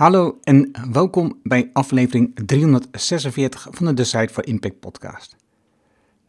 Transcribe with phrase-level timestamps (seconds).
[0.00, 5.36] Hallo en welkom bij aflevering 346 van de Decide for Impact podcast.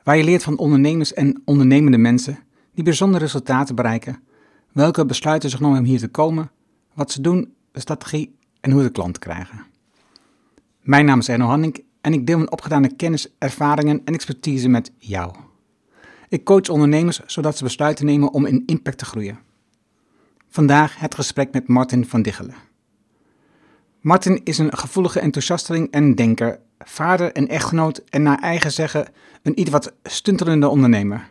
[0.04, 2.40] Waar je leert van ondernemers en ondernemende mensen
[2.74, 4.24] die bijzondere resultaten bereiken,
[4.72, 6.52] welke besluiten zich genomen om hier te komen,
[6.94, 9.66] wat ze doen, de strategie en hoe de klant krijgen.
[10.82, 14.92] Mijn naam is Erno Hanning en ik deel mijn opgedane kennis, ervaringen en expertise met
[14.98, 15.36] jou.
[16.30, 19.40] Ik coach ondernemers zodat ze besluiten nemen om in impact te groeien.
[20.50, 22.70] Vandaag het gesprek met Martin van Diggelen.
[24.02, 29.08] Martin is een gevoelige enthousiasteling en denker, vader en echtgenoot en naar eigen zeggen
[29.44, 31.30] een iets wat stuntelende ondernemer.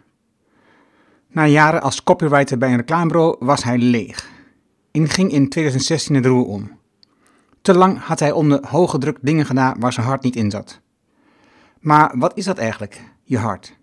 [1.29, 4.31] Na jaren als copywriter bij een reclamebureau was hij leeg
[4.91, 6.79] en ging in 2016 het roer om.
[7.63, 10.81] Te lang had hij onder hoge druk dingen gedaan waar zijn hart niet in zat.
[11.81, 13.79] Maar wat is dat eigenlijk, je hart?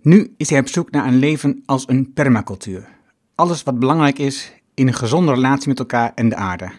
[0.00, 2.88] Nu is hij op zoek naar een leven als een permacultuur.
[3.34, 6.70] Alles wat belangrijk is in een gezonde relatie met elkaar en de aarde.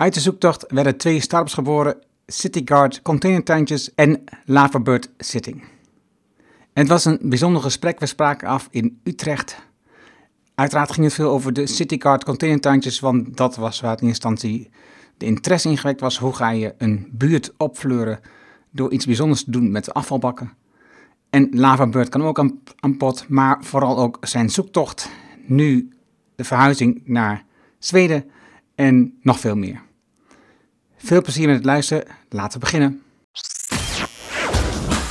[0.00, 1.96] Uit de zoektocht werden twee startups geboren,
[2.26, 5.64] CityGuard containertuintjes en Lavabird Sitting.
[6.72, 9.62] het was een bijzonder gesprek, we spraken af in Utrecht.
[10.54, 14.70] Uiteraard ging het veel over de CityGuard containertuintjes, want dat was waar in instantie
[15.16, 16.18] de interesse in gewekt was.
[16.18, 18.20] Hoe ga je een buurt opfleuren
[18.70, 20.52] door iets bijzonders te doen met afvalbakken?
[21.30, 25.10] En Lavabird kan ook aan, aan pot, maar vooral ook zijn zoektocht,
[25.46, 25.88] nu
[26.34, 27.44] de verhuizing naar
[27.78, 28.30] Zweden
[28.74, 29.88] en nog veel meer.
[31.02, 32.04] Veel plezier met het luisteren.
[32.28, 33.02] Laten we beginnen.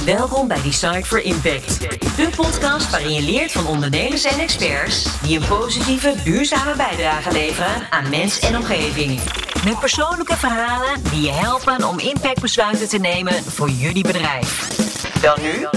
[0.05, 1.79] Welkom bij Decide for Impact.
[2.17, 7.91] De podcast waarin je leert van ondernemers en experts die een positieve, duurzame bijdrage leveren
[7.91, 9.19] aan mens en omgeving.
[9.65, 14.77] Met persoonlijke verhalen die je helpen om impactbesluiten te nemen voor jullie bedrijf.
[15.21, 15.67] Dan nu,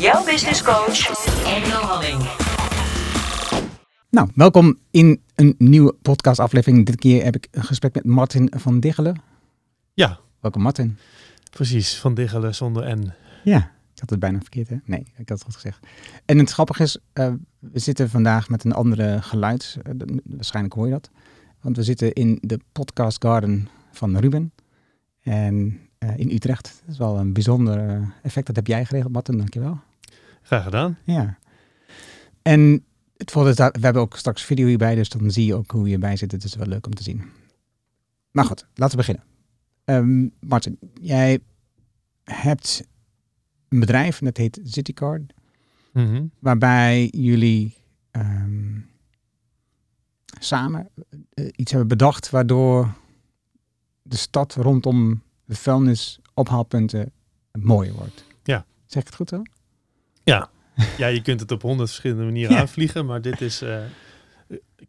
[0.00, 1.08] jouw business coach,
[1.46, 2.22] Engel Halling.
[4.10, 6.86] Nou, welkom in een nieuwe podcastaflevering.
[6.86, 9.31] Dit keer heb ik een gesprek met Martin van Diggelen.
[9.94, 10.20] Ja.
[10.40, 10.98] Welkom Martin.
[11.50, 13.12] Precies, van Diggelen zonder N.
[13.44, 13.58] Ja,
[13.94, 14.76] ik had het bijna verkeerd hè?
[14.84, 15.86] Nee, ik had het goed gezegd.
[16.24, 19.78] En het grappige is, uh, we zitten vandaag met een andere geluid.
[19.86, 21.10] Uh, waarschijnlijk hoor je dat.
[21.60, 24.52] Want we zitten in de podcast garden van Ruben.
[25.22, 26.80] En uh, in Utrecht.
[26.80, 28.46] Dat is wel een bijzonder effect.
[28.46, 29.38] Dat heb jij geregeld, Martin.
[29.38, 29.80] Dankjewel.
[30.42, 30.98] Graag gedaan.
[31.04, 31.38] Ja.
[32.42, 32.84] En
[33.16, 35.88] het voordeel dat we hebben ook straks video hierbij, dus dan zie je ook hoe
[35.88, 36.32] je bij zit.
[36.32, 37.22] Het is wel leuk om te zien.
[38.30, 39.31] Maar goed, laten we beginnen.
[39.92, 41.38] Um, Martin, jij
[42.24, 42.86] hebt
[43.68, 45.32] een bedrijf dat heet CityCard,
[45.92, 47.76] mm waarbij jullie
[48.12, 48.90] um,
[50.40, 50.88] samen
[51.34, 52.94] uh, iets hebben bedacht waardoor
[54.02, 57.12] de stad rondom de vuilnisophaalpunten
[57.52, 58.24] mooier wordt.
[58.42, 58.66] Ja.
[58.86, 59.42] Zeg ik het goed zo?
[60.24, 60.50] Ja.
[60.96, 62.60] ja, je kunt het op honderd verschillende manieren ja.
[62.60, 63.84] aanvliegen, maar dit is uh,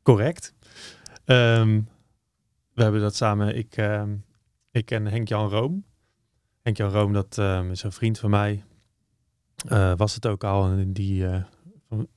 [0.01, 0.53] correct.
[1.25, 1.87] Um,
[2.73, 3.57] we hebben dat samen.
[3.57, 3.75] Ik,
[4.73, 5.85] ik ken Henk-Jan Room.
[6.61, 8.63] Henk-Jan Room, dat um, is een vriend van mij.
[9.71, 10.65] Uh, was het ook al.
[10.65, 11.43] En die, uh,
[11.87, 12.07] van,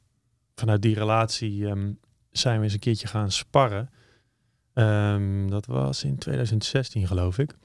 [0.55, 1.99] vanuit die relatie um,
[2.31, 3.91] zijn we eens een keertje gaan sparren.
[4.75, 7.57] Um, dat was in 2016 geloof ik.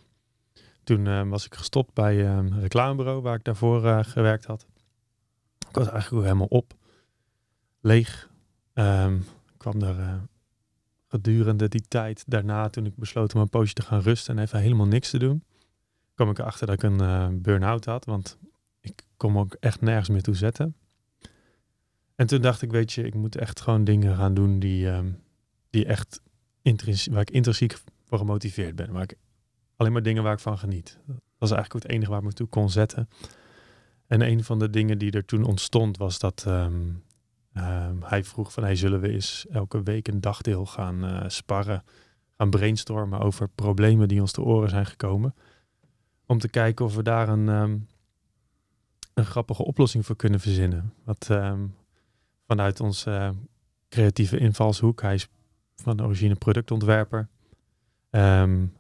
[0.84, 4.68] Toen was ik gestopt bij een reclamebureau waar ik daarvoor uh, gewerkt had.
[5.70, 6.74] Ik was eigenlijk helemaal op.
[7.82, 8.30] Leeg.
[9.58, 10.30] kwam er
[11.12, 14.60] gedurende die tijd daarna, toen ik besloot om een poosje te gaan rusten en even
[14.60, 15.44] helemaal niks te doen,
[16.16, 18.38] kwam ik erachter dat ik een uh, burn-out had, want
[18.82, 20.76] ik kon me ook echt nergens meer toe zetten.
[22.16, 25.20] En toen dacht ik, weet je, ik moet echt gewoon dingen gaan doen die, um,
[25.70, 26.22] die echt
[27.12, 28.92] waar ik intrinsiek voor gemotiveerd ben.
[28.92, 29.18] Waar ik,
[29.76, 30.98] alleen maar dingen waar ik van geniet.
[31.08, 33.10] Dat was eigenlijk het enige waar ik me toe kon zetten.
[34.08, 37.04] En een van de dingen die er toen ontstond was dat um,
[37.58, 41.84] Um, hij vroeg van, hey, zullen we eens elke week een dagdeel gaan uh, sparren,
[42.38, 45.36] gaan brainstormen over problemen die ons te oren zijn gekomen.
[46.26, 47.88] Om te kijken of we daar een, um,
[49.14, 50.94] een grappige oplossing voor kunnen verzinnen.
[51.04, 51.76] Wat um,
[52.48, 53.34] vanuit onze
[53.90, 55.28] creatieve invalshoek, hij is
[55.76, 57.28] van de origine productontwerper.
[58.10, 58.72] en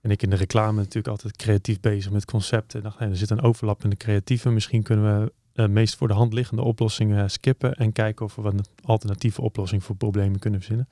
[0.00, 2.78] ik in de reclame natuurlijk altijd creatief bezig met concepten.
[2.78, 4.50] Ik dacht, hey, er zit een overlap in de creatieve.
[4.50, 8.42] Misschien kunnen we de meest voor de hand liggende oplossingen skippen en kijken of we
[8.42, 10.88] een alternatieve oplossing voor problemen kunnen verzinnen.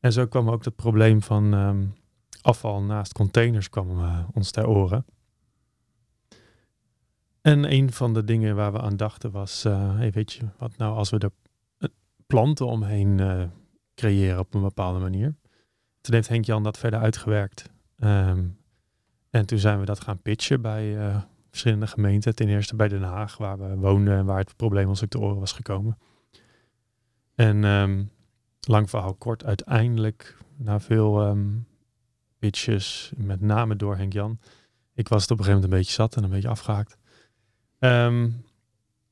[0.00, 1.94] En zo kwam ook het probleem van um,
[2.42, 5.04] afval naast containers kwam uh, ons ter oren.
[7.40, 10.76] En een van de dingen waar we aan dachten was, uh, hey, weet je, wat
[10.76, 11.32] nou als we er
[12.26, 13.50] planten omheen
[13.94, 15.34] creëren op een bepaalde manier.
[16.00, 17.70] Toen heeft Henk Jan dat verder uitgewerkt.
[17.98, 18.56] Um,
[19.30, 20.96] en toen zijn we dat gaan pitchen bij
[21.54, 22.34] verschillende gemeenten.
[22.34, 25.18] Ten eerste bij Den Haag, waar we woonden en waar het probleem ons ook te
[25.18, 25.98] oren was gekomen.
[27.34, 28.10] En um,
[28.60, 31.66] lang verhaal kort, uiteindelijk, na veel um,
[32.38, 34.38] pitches, met name door Henk Jan.
[34.94, 36.96] Ik was het op een gegeven moment een beetje zat en een beetje afgehaakt.
[37.78, 38.30] Ehm,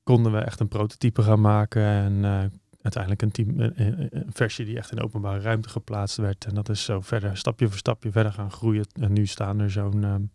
[0.02, 2.44] konden we echt een prototype gaan maken en uh,
[2.82, 6.44] uiteindelijk een, team, een, versie die echt in openbare ruimte geplaatst werd.
[6.44, 8.86] En dat is zo verder, stapje voor stapje verder gaan groeien.
[9.00, 10.30] En nu staan er zo'n,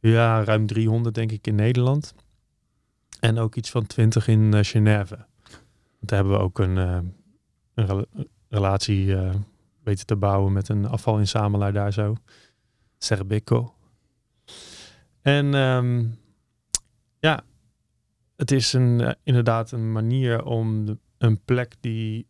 [0.00, 2.14] ja, ruim 300 denk ik in Nederland.
[3.20, 5.16] En ook iets van 20 in uh, Genève.
[5.46, 6.98] Want daar hebben we ook een, uh,
[7.74, 8.06] een
[8.48, 9.34] relatie uh,
[9.82, 12.16] weten te bouwen met een afvalinzamelaar daar zo.
[12.98, 13.74] Cerbico.
[15.22, 16.18] En um,
[17.18, 17.44] ja,
[18.36, 22.26] het is een, inderdaad een manier om een plek die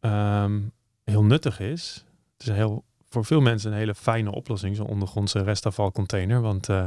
[0.00, 0.72] um,
[1.04, 2.04] heel nuttig is.
[2.32, 2.84] Het is heel,
[3.16, 6.40] voor veel mensen een hele fijne oplossing, zo'n ondergrondse restafvalcontainer.
[6.40, 6.86] Want uh,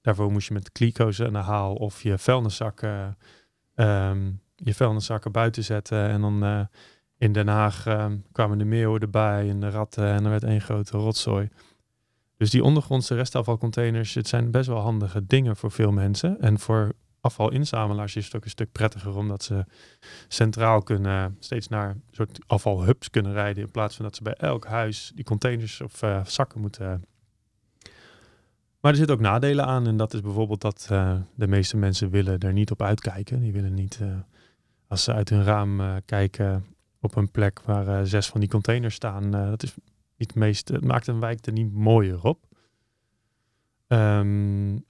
[0.00, 3.18] daarvoor moest je met kliko's aan de haal of je vuilniszakken,
[3.74, 6.08] um, je vuilniszakken buiten zetten.
[6.08, 6.60] En dan uh,
[7.18, 10.60] in Den Haag um, kwamen de meeuwen erbij en de ratten en er werd één
[10.60, 11.48] grote rotzooi.
[12.36, 16.40] Dus die ondergrondse restafvalcontainers, het zijn best wel handige dingen voor veel mensen.
[16.40, 16.92] En voor
[17.26, 19.64] afvalinzamelaars is het ook een stuk prettiger omdat ze
[20.28, 24.66] centraal kunnen steeds naar soort afvalhubs kunnen rijden in plaats van dat ze bij elk
[24.66, 27.04] huis die containers of uh, zakken moeten.
[28.80, 30.86] Maar er zitten ook nadelen aan en dat is bijvoorbeeld dat
[31.34, 33.40] de meeste mensen willen er niet op uitkijken.
[33.40, 34.00] Die willen niet
[34.88, 36.66] als ze uit hun raam kijken
[37.00, 39.30] op een plek waar zes van die containers staan.
[39.30, 39.74] dat is
[40.16, 42.46] niet het meest, het maakt een wijk er niet mooier op.
[43.88, 44.84] Um,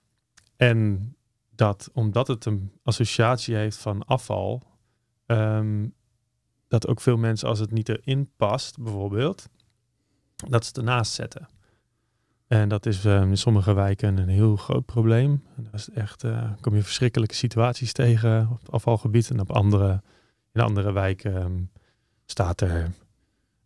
[0.57, 1.15] en
[1.57, 4.63] dat omdat het een associatie heeft van afval,
[5.27, 5.95] um,
[6.69, 9.49] dat ook veel mensen als het niet erin past, bijvoorbeeld,
[10.49, 11.49] dat ze het ernaast zetten.
[12.47, 15.45] En dat is um, in sommige wijken een heel groot probleem.
[15.57, 19.31] Daar is echt, uh, kom je verschrikkelijke situaties tegen op het afvalgebied.
[19.31, 20.03] En op andere,
[20.53, 21.71] in andere wijken um,
[22.27, 22.91] staat er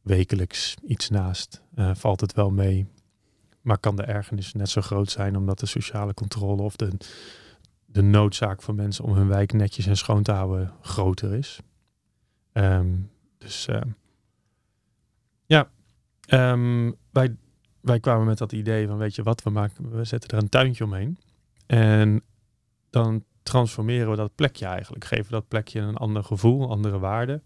[0.03, 1.63] wekelijks iets naast.
[1.75, 2.87] Uh, valt het wel mee.
[3.61, 6.91] Maar kan de ergernis net zo groot zijn omdat de sociale controle of de
[7.93, 11.61] de noodzaak van mensen om hun wijk netjes en schoon te houden groter is.
[12.53, 13.81] Um, dus uh,
[15.47, 15.71] ja,
[16.29, 17.37] um, wij,
[17.81, 20.49] wij kwamen met dat idee van, weet je wat, we, maken, we zetten er een
[20.49, 21.19] tuintje omheen.
[21.67, 22.23] En
[22.91, 25.05] dan transformeren we dat plekje eigenlijk.
[25.05, 27.43] Geven dat plekje een ander gevoel, andere waarde.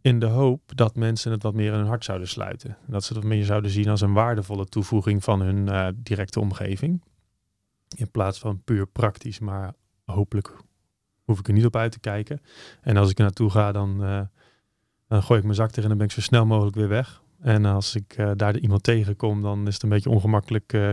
[0.00, 2.76] In de hoop dat mensen het wat meer in hun hart zouden sluiten.
[2.86, 7.02] Dat ze het meer zouden zien als een waardevolle toevoeging van hun uh, directe omgeving.
[7.94, 9.74] In plaats van puur praktisch, maar
[10.04, 10.56] hopelijk
[11.24, 12.40] hoef ik er niet op uit te kijken.
[12.80, 14.20] En als ik er naartoe ga, dan, uh,
[15.08, 17.22] dan gooi ik mijn zak erin en ben ik zo snel mogelijk weer weg.
[17.40, 20.90] En als ik uh, daar iemand tegenkom, dan is het een beetje ongemakkelijk uh,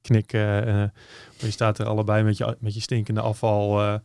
[0.00, 0.92] knikken.
[1.36, 4.00] je staat er allebei met je, met je stinkende afval.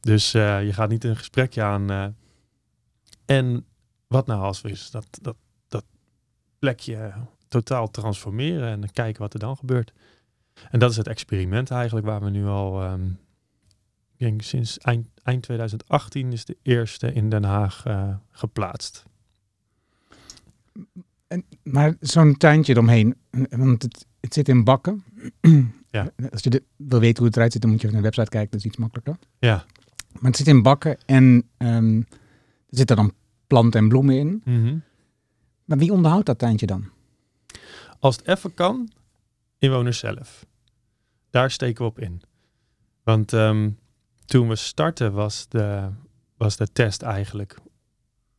[0.00, 2.16] dus je gaat niet een gesprekje aan.
[3.24, 3.66] en
[4.06, 5.36] wat nou als we dat, dat,
[5.68, 5.84] dat
[6.58, 7.12] plekje
[7.48, 9.92] totaal transformeren en kijken wat er dan gebeurt.
[10.70, 13.18] En dat is het experiment eigenlijk waar we nu al, um,
[14.16, 19.04] ik denk sinds eind, eind 2018 is de eerste in Den Haag uh, geplaatst.
[21.26, 23.16] En, maar zo'n tuintje eromheen,
[23.50, 25.04] want het, het zit in bakken.
[25.90, 26.10] ja.
[26.30, 28.16] Als je de, wil weten hoe het eruit ziet, dan moet je even naar de
[28.16, 29.16] website kijken, dat is iets makkelijker.
[29.38, 29.64] Ja.
[30.12, 32.06] Maar het zit in bakken en um,
[32.68, 33.12] er zitten dan
[33.46, 34.42] planten en bloemen in.
[34.44, 34.82] Mm -hmm.
[35.64, 36.84] Maar wie onderhoudt dat tuintje dan?
[37.98, 38.90] Als het even kan,
[39.64, 40.46] inwoners zelf.
[41.30, 42.22] Daar steken we op in.
[43.02, 43.78] Want um,
[44.24, 45.90] toen we startten was de,
[46.36, 47.58] was de test eigenlijk.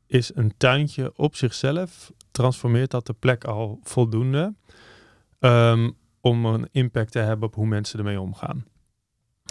[0.07, 4.53] Is een tuintje op zichzelf, transformeert dat de plek al voldoende
[5.39, 8.65] um, om een impact te hebben op hoe mensen ermee omgaan?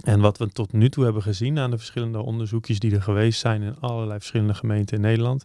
[0.04, 3.40] En wat we tot nu toe hebben gezien aan de verschillende onderzoekjes die er geweest
[3.40, 5.44] zijn in allerlei verschillende gemeenten in Nederland,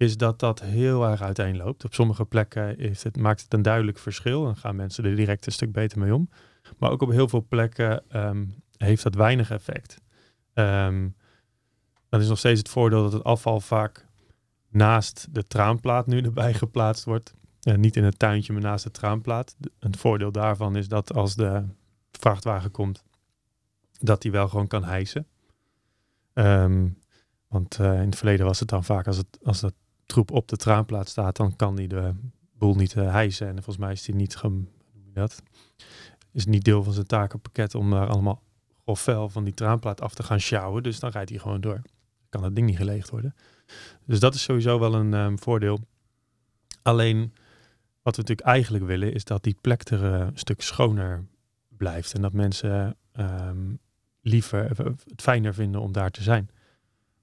[0.00, 1.84] is dat dat heel erg uiteenloopt.
[1.84, 5.46] Op sommige plekken heeft het, maakt het een duidelijk verschil en gaan mensen er direct
[5.46, 6.28] een stuk beter mee om.
[6.78, 10.00] Maar ook op heel veel plekken um, heeft dat weinig effect.
[10.54, 11.16] Um,
[12.08, 14.06] dan is nog steeds het voordeel dat het afval vaak
[14.68, 17.34] naast de traanplaat nu erbij geplaatst wordt.
[17.62, 19.56] Uh, niet in het tuintje, maar naast de traanplaat.
[19.78, 21.64] Een voordeel daarvan is dat als de
[22.12, 23.04] vrachtwagen komt,
[23.98, 25.26] dat die wel gewoon kan hijsen.
[26.34, 26.98] Um,
[27.48, 29.74] want uh, in het verleden was het dan vaak als, het, als dat
[30.10, 32.14] troep op de traanplaat staat, dan kan die de
[32.52, 33.46] boel niet uh, hijsen.
[33.46, 34.42] En volgens mij is die niet,
[35.12, 35.42] dat?
[36.32, 38.42] Is niet deel van zijn takenpakket om daar allemaal
[38.84, 40.82] vuil van die traanplaat af te gaan sjouwen.
[40.82, 41.82] Dus dan rijdt hij gewoon door.
[42.28, 43.34] Kan dat ding niet geleegd worden.
[44.04, 45.78] Dus dat is sowieso wel een um, voordeel.
[46.82, 47.32] Alleen
[48.02, 51.26] wat we natuurlijk eigenlijk willen is dat die plek er uh, een stuk schoner
[51.68, 52.14] blijft.
[52.14, 53.78] En dat mensen um,
[54.20, 56.50] liever het fijner vinden om daar te zijn.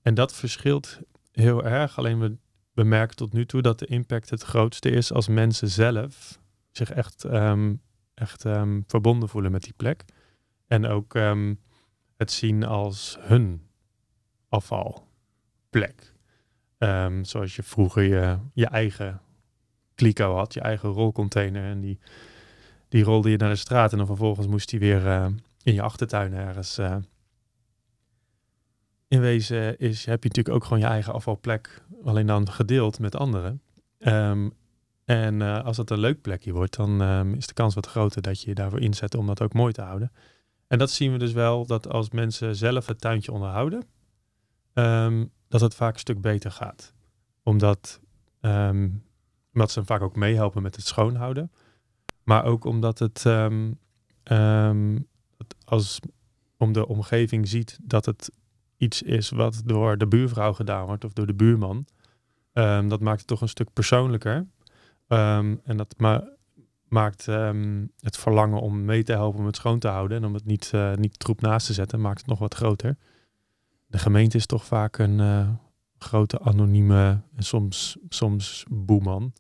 [0.02, 1.00] En dat verschilt
[1.32, 1.98] heel erg.
[1.98, 2.38] Alleen we
[2.78, 6.40] we merken tot nu toe dat de impact het grootste is als mensen zelf
[6.72, 7.76] zich echt, ehm,
[8.14, 10.06] echt ehm, verbonden voelen met die plek.
[10.68, 11.56] En ook ehm,
[12.18, 13.68] het zien als hun
[14.50, 16.16] afvalplek.
[17.22, 19.22] Zoals je vroeger je, je eigen
[19.96, 21.64] kliko had, je eigen rolcontainer.
[21.64, 22.00] En die,
[22.90, 25.28] die rolde je naar de straat en dan vervolgens moest die weer eh,
[25.64, 26.78] in je achtertuin ergens.
[26.78, 26.96] eh.
[29.08, 33.16] in wezen is, heb je natuurlijk ook gewoon je eigen afvalplek, alleen dan gedeeld met
[33.16, 33.62] anderen.
[33.98, 34.50] Ehm,
[35.06, 38.22] en eh, als het een leuk plekje wordt, dan ehm, is de kans wat groter
[38.22, 40.12] dat je je daarvoor inzet om dat ook mooi te houden.
[40.68, 43.84] En dat zien we dus wel, dat als mensen zelf het tuintje onderhouden,
[44.74, 46.94] ehm, dat het vaak een stuk beter gaat.
[47.44, 48.00] Omdat,
[48.42, 48.90] ehm,
[49.54, 51.52] omdat ze vaak ook meehelpen met het schoonhouden.
[52.24, 53.24] Maar ook omdat het,
[55.38, 56.00] het als
[56.58, 58.32] om de omgeving ziet dat het
[58.78, 61.86] iets is wat door de buurvrouw gedaan wordt of door de buurman.
[62.58, 64.48] Ehm, dat maakt het toch een stuk persoonlijker.
[65.08, 66.30] Ehm, en dat ma-
[66.88, 70.34] maakt ehm, het verlangen om mee te helpen om het schoon te houden en om
[70.34, 72.98] het niet, eh, niet troep naast te zetten, maakt het nog wat groter.
[73.88, 75.50] De gemeente is toch vaak een eh,
[75.98, 79.34] grote anonieme en soms, soms boeman.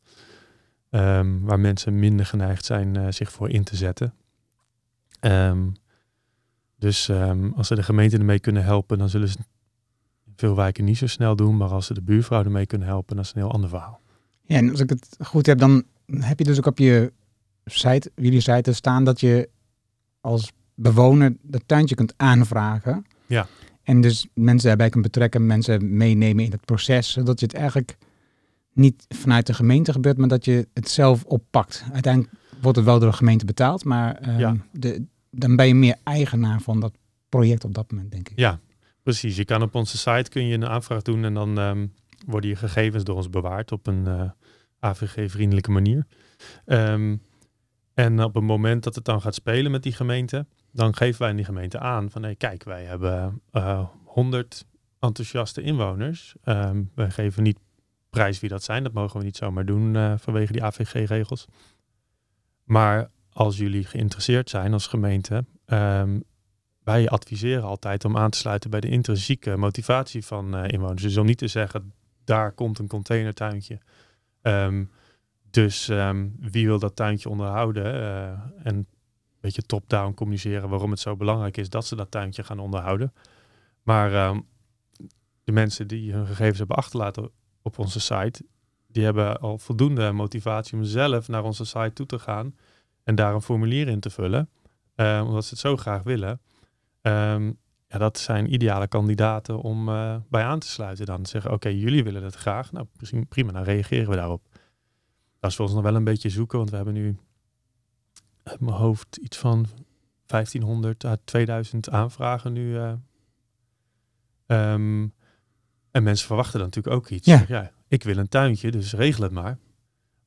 [1.41, 4.13] waar mensen minder geneigd zijn eh, zich voor in te zetten.
[6.77, 7.09] Dus
[7.55, 9.37] als ze de gemeente ermee kunnen helpen, dan zullen ze
[10.39, 11.57] veel wijken niet zo snel doen.
[11.57, 13.99] Maar als ze de buurvrouw ermee kunnen helpen, dan is het een heel ander verhaal.
[14.45, 17.13] Ja, en als ik het goed heb, dan heb je dus ook op je
[17.65, 19.49] site, jullie site staan dat je
[20.21, 23.05] als bewoner dat tuintje kunt aanvragen.
[23.25, 23.47] Ja.
[23.83, 27.97] En dus mensen daarbij kunt betrekken, mensen meenemen in het proces, zodat je het eigenlijk
[28.73, 31.83] niet vanuit de gemeente gebeurt, maar dat je het zelf oppakt.
[31.93, 34.55] Uiteindelijk wordt het wel door de gemeente betaald, maar ehm, Ja.
[34.71, 36.93] de, dan ben je meer eigenaar van dat
[37.29, 38.37] project op dat moment, denk ik.
[38.39, 38.59] Ja,
[39.07, 39.35] precies.
[39.35, 41.87] Je kan op onze site kun je een aanvraag doen en dan ehm,
[42.25, 44.29] worden je gegevens door ons bewaard op een eh,
[44.79, 46.05] AVG-vriendelijke manier.
[46.65, 47.17] Ehm,
[47.93, 51.33] en op het moment dat het dan gaat spelen met die gemeente, dan geven wij
[51.33, 54.65] die gemeente aan van hey, kijk, wij hebben eh 100
[54.99, 56.35] enthousiaste inwoners.
[56.43, 57.59] Ehm, wij geven niet
[58.09, 61.47] prijs wie dat zijn, dat mogen we niet zomaar doen eh, vanwege die AVG-regels.
[62.63, 65.45] Maar als jullie geïnteresseerd zijn als gemeente,
[66.87, 71.01] wij adviseren altijd om aan te sluiten bij de intrinsieke motivatie van eh, inwoners.
[71.01, 73.79] Dus om niet te zeggen, daar komt een containertuintje.
[74.41, 74.85] Ehm,
[75.49, 77.85] dus ehm, wie wil dat tuintje onderhouden?
[77.93, 78.27] eh,
[78.63, 78.87] en een
[79.39, 83.13] beetje top-down communiceren waarom het zo belangrijk is dat ze dat tuintje gaan onderhouden.
[83.83, 84.39] Maar ehm,
[85.43, 87.29] de mensen die hun gegevens hebben achterlaten
[87.61, 88.45] op onze site,
[88.87, 92.55] die hebben al voldoende motivatie om zelf naar onze site toe te gaan
[93.03, 94.49] en daar een formulier in te vullen,
[94.95, 96.39] eh, omdat ze het zo graag willen.
[97.07, 97.51] Ehm,
[97.87, 101.25] ja, dat zijn ideale kandidaten om eh, bij aan te sluiten dan.
[101.25, 102.71] Zeggen, oké, jullie willen het graag.
[102.71, 104.41] Nou, prima, prima, dan reageren we daarop.
[105.39, 107.17] Dat is voor ons nog wel een beetje zoeken, want we hebben nu
[108.43, 109.65] uit mijn hoofd iets van
[110.25, 112.77] 1500 à 2000 aanvragen nu.
[112.77, 112.93] eh.
[114.45, 115.07] Ehm,
[115.91, 117.27] en mensen verwachten dan natuurlijk ook iets.
[117.27, 117.37] Ja.
[117.37, 119.57] Zeg, ja, ik wil een tuintje, dus regel het maar.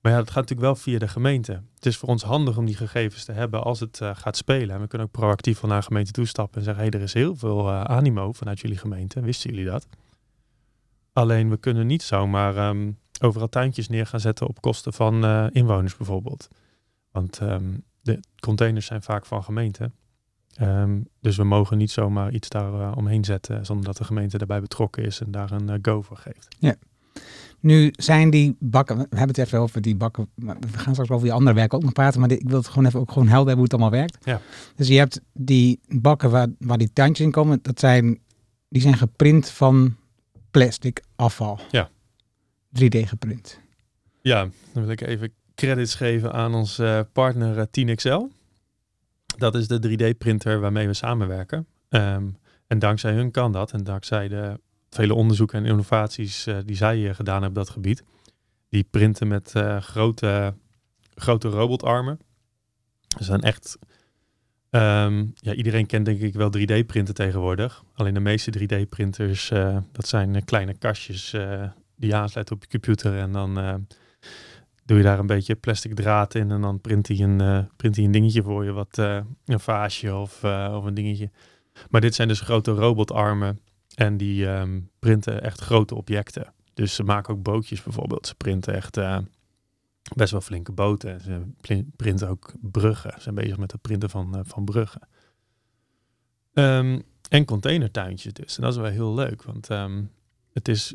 [0.00, 1.62] Maar ja, dat gaat natuurlijk wel via de gemeente.
[1.74, 4.74] Het is voor ons handig om die gegevens te hebben als het eh, gaat spelen.
[4.74, 7.04] En we kunnen ook proactief wel naar de gemeente toestappen en zeggen: hé, hey, er
[7.04, 9.20] is heel veel eh, animo vanuit jullie gemeente.
[9.20, 9.86] Wisten jullie dat?
[11.12, 15.46] Alleen we kunnen niet zomaar ehm, overal tuintjes neer gaan zetten op kosten van eh,
[15.50, 16.48] inwoners bijvoorbeeld.
[17.10, 19.94] Want ehm, de containers zijn vaak van gemeenten.
[20.54, 24.60] Ehm, dus we mogen niet zomaar iets daar omheen zetten zonder dat de gemeente daarbij
[24.60, 26.56] betrokken is en daar een go voor geeft.
[27.60, 31.10] Nu zijn die bakken, we hebben het even over die bakken, maar we gaan straks
[31.10, 33.12] over die andere werken ook nog praten, maar dit- ik wil het gewoon even ook
[33.12, 34.24] gewoon helder hebben hoe het allemaal werkt.
[34.26, 34.40] Ja.
[34.76, 38.18] Dus je hebt die bakken waar, waar die tuintjes in komen, dat zijn,
[38.68, 39.96] die zijn geprint van
[40.50, 41.60] plastic afval.
[41.70, 41.90] Ja.
[42.78, 43.60] 3D geprint.
[44.22, 44.40] Ja,
[44.72, 47.64] dan wil ik even credits geven aan onze eh, partner eh,
[47.96, 48.22] 10XL.
[49.36, 51.66] Dat is de 3D-printer waarmee we samenwerken.
[51.88, 52.28] Ehm,
[52.66, 53.72] en dankzij hun kan dat.
[53.72, 54.60] En dankzij de
[54.90, 58.04] vele onderzoeken en innovaties eh, die zij gedaan hebben op dat gebied.
[58.68, 60.54] Die printen met eh, grote,
[61.14, 62.18] grote robotarmen.
[63.18, 63.78] Ze zijn echt...
[64.70, 67.84] ehm, ja, iedereen kent denk ik wel 3D-printen tegenwoordig.
[67.94, 71.30] Alleen de meeste 3D-printers, eh, dat zijn kleine kastjes
[71.96, 73.18] die je aansluit op je computer.
[73.18, 73.54] En dan
[74.84, 76.50] doe je daar een beetje plastic draad in.
[76.50, 78.72] En dan print hij een, print hij een dingetje voor je.
[78.72, 78.98] Wat,
[79.44, 81.30] een vaasje of, of een dingetje.
[81.90, 83.60] Maar dit zijn dus grote robotarmen.
[83.94, 86.52] En die ehm, printen echt grote objecten.
[86.74, 88.26] Dus ze maken ook bootjes bijvoorbeeld.
[88.26, 89.18] Ze printen echt eh,
[90.14, 91.20] best wel flinke boten.
[91.20, 91.42] Ze
[91.96, 93.12] printen ook bruggen.
[93.14, 95.08] Ze zijn bezig met het printen van, eh, van bruggen.
[96.52, 98.56] Ehm, en containertuintjes dus.
[98.56, 99.42] En dat is wel heel leuk.
[99.42, 100.04] Want ehm,
[100.52, 100.94] het is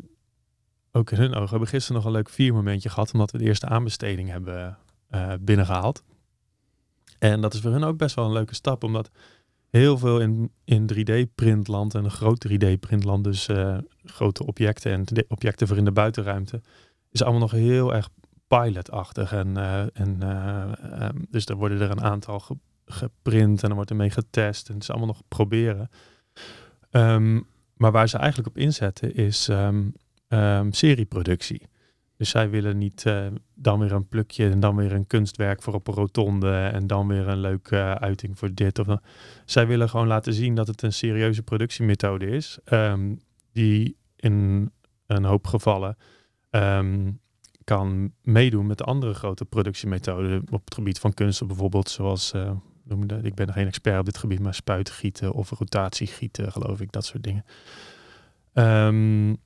[0.92, 3.66] ook in hun ogen, hebben gisteren nog een leuk viermomentje gehad, omdat we de eerste
[3.66, 4.78] aanbesteding hebben
[5.10, 6.02] uh, binnengehaald.
[7.18, 9.10] En dat is voor hun ook best wel een leuke stap, omdat
[9.76, 15.66] heel veel in, in 3D-printland en een groot 3D-printland, dus uh, grote objecten en objecten
[15.66, 16.60] voor in de buitenruimte,
[17.10, 18.08] is allemaal nog heel erg
[18.48, 19.32] pilotachtig.
[19.32, 20.22] En, uh, en
[21.02, 22.56] um, dus er worden er een aantal ge
[22.88, 25.88] geprint en dan wordt ermee getest en het is allemaal nog proberen.
[26.90, 31.68] Um, maar waar ze eigenlijk op inzetten is um, serieproductie.
[32.16, 35.74] Dus zij willen niet uh, dan weer een plukje en dan weer een kunstwerk voor
[35.74, 39.00] op een rotonde en dan weer een leuke uh, uiting voor dit of dan.
[39.44, 43.20] Zij willen gewoon laten zien dat het een serieuze productiemethode is, um,
[43.52, 44.70] die in
[45.06, 45.96] een hoop gevallen
[46.50, 47.20] um,
[47.64, 52.50] kan meedoen met de andere grote productiemethoden op het gebied van kunst, bijvoorbeeld zoals, uh,
[53.22, 57.22] ik ben geen expert op dit gebied, maar spuitgieten of rotatiegieten, geloof ik, dat soort
[57.22, 57.44] dingen.
[58.54, 59.36] Um,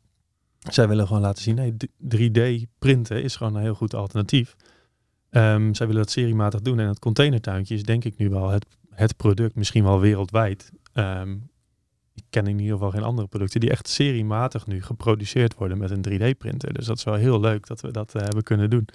[0.69, 1.77] zij willen gewoon laten zien, nee,
[2.17, 4.57] 3D printen is gewoon een heel goed alternatief.
[5.31, 8.67] Um, zij willen dat seriematig doen en het containertuintje is denk ik nu wel het,
[8.91, 10.73] het product, misschien wel wereldwijd.
[10.95, 11.51] Um,
[12.15, 15.91] ik ken in ieder geval geen andere producten die echt seriematig nu geproduceerd worden met
[15.91, 16.73] een 3D-printer.
[16.73, 18.89] Dus dat is wel heel leuk dat we dat uh, hebben kunnen doen.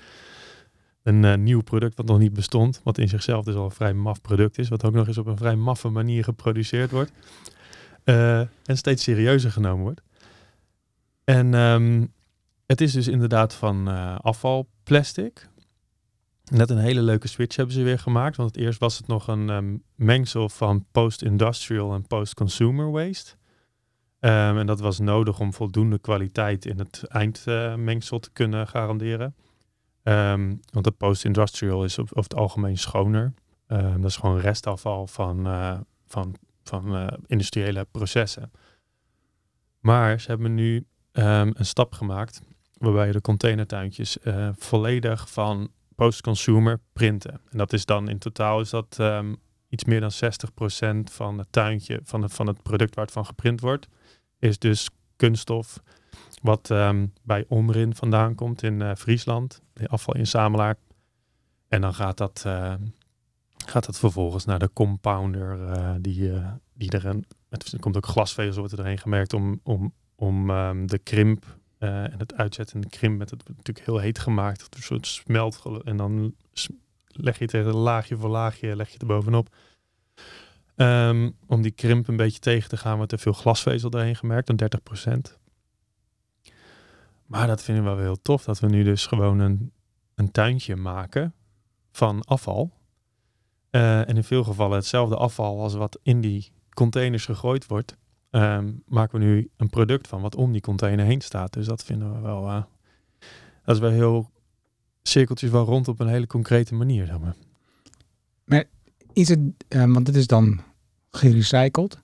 [1.03, 3.93] Een uh, nieuw product wat nog niet bestond, wat in zichzelf dus al een vrij
[3.93, 7.11] maf product is, wat ook nog eens op een vrij maffe manier geproduceerd wordt.
[8.05, 10.01] Uh, en steeds serieuzer genomen wordt.
[11.25, 12.13] En um,
[12.65, 15.49] het is dus inderdaad van uh, afvalplastic.
[16.51, 18.37] Net een hele leuke switch hebben ze weer gemaakt.
[18.37, 23.35] Want eerst was het nog een um, mengsel van post-industrial en post-consumer waste.
[24.19, 29.35] Um, en dat was nodig om voldoende kwaliteit in het eindmengsel te kunnen garanderen.
[30.71, 33.33] want het post-industrial is over het algemeen schoner.
[33.67, 38.51] dat is gewoon restafval van, uh, van, van uh, industriële processen.
[39.79, 40.85] Maar ze hebben nu
[41.17, 42.41] um, een stap gemakt
[42.77, 47.31] waarbij de containertuintjes uh, volledig van post-consumer printen.
[47.31, 49.35] En dat is dan in totaal is dat um,
[49.69, 53.25] iets meer dan 60% van het tuintje, van het, van het product waar het van
[53.25, 53.87] geprint wordt,
[54.39, 55.79] is dus kunststof.
[56.41, 60.75] Wat um, bij Omrin vandaan komt in uh, Friesland, de afvalinzamelaar.
[61.67, 62.73] En dan gaat dat, uh,
[63.65, 65.57] gaat dat vervolgens naar de compounder,
[66.01, 66.31] die,
[66.73, 67.05] die er.
[67.49, 71.45] Er komt ook glasvezel wordt er gemerkt om, om om um, de krimp
[71.79, 72.75] uh, en het uitzetten.
[72.75, 74.75] En de krimp met het natuurlijk heel heet gemaakt.
[74.75, 75.63] Een soort smelt.
[75.83, 76.35] En dan
[77.07, 79.55] leg je het tegen laagje voor laagje, leg je er bovenop.
[80.75, 84.47] Um, om die krimp een beetje tegen te gaan, wordt er veel glasvezel doorheen gemerkt,
[84.47, 84.69] dan
[85.29, 85.39] 30%.
[87.25, 89.71] Maar dat vinden we wel heel tof, dat we nu dus gewoon een,
[90.15, 91.33] een tuintje maken
[91.91, 92.73] van afval.
[93.71, 97.97] Uh, en in veel gevallen hetzelfde afval als wat in die containers gegooid wordt
[98.35, 101.53] um, maken we nu een product van wat om die container heen staat.
[101.53, 102.63] Dus dat vinden we wel, uh,
[103.65, 104.29] dat is wel heel
[105.01, 107.05] cirkeltjes wel rond op een hele concrete manier.
[107.05, 107.35] Zeg maar.
[108.45, 108.63] maar
[109.13, 110.61] is het, uh, want het is dan
[111.11, 111.99] gerecycled,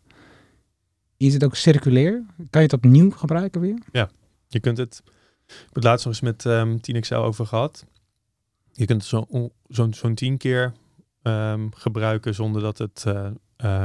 [1.18, 2.26] is het ook circulair?
[2.38, 3.82] Kan je het opnieuw gebruiken weer?
[3.92, 4.10] Ja,
[4.48, 5.02] je kunt het,
[5.48, 7.86] ik heb het laatst nog eens met um, 10XL over gehad.
[8.72, 10.74] Je kunt het zo'n zo, zo tien keer
[11.24, 13.30] um, gebruiken zonder dat het uh,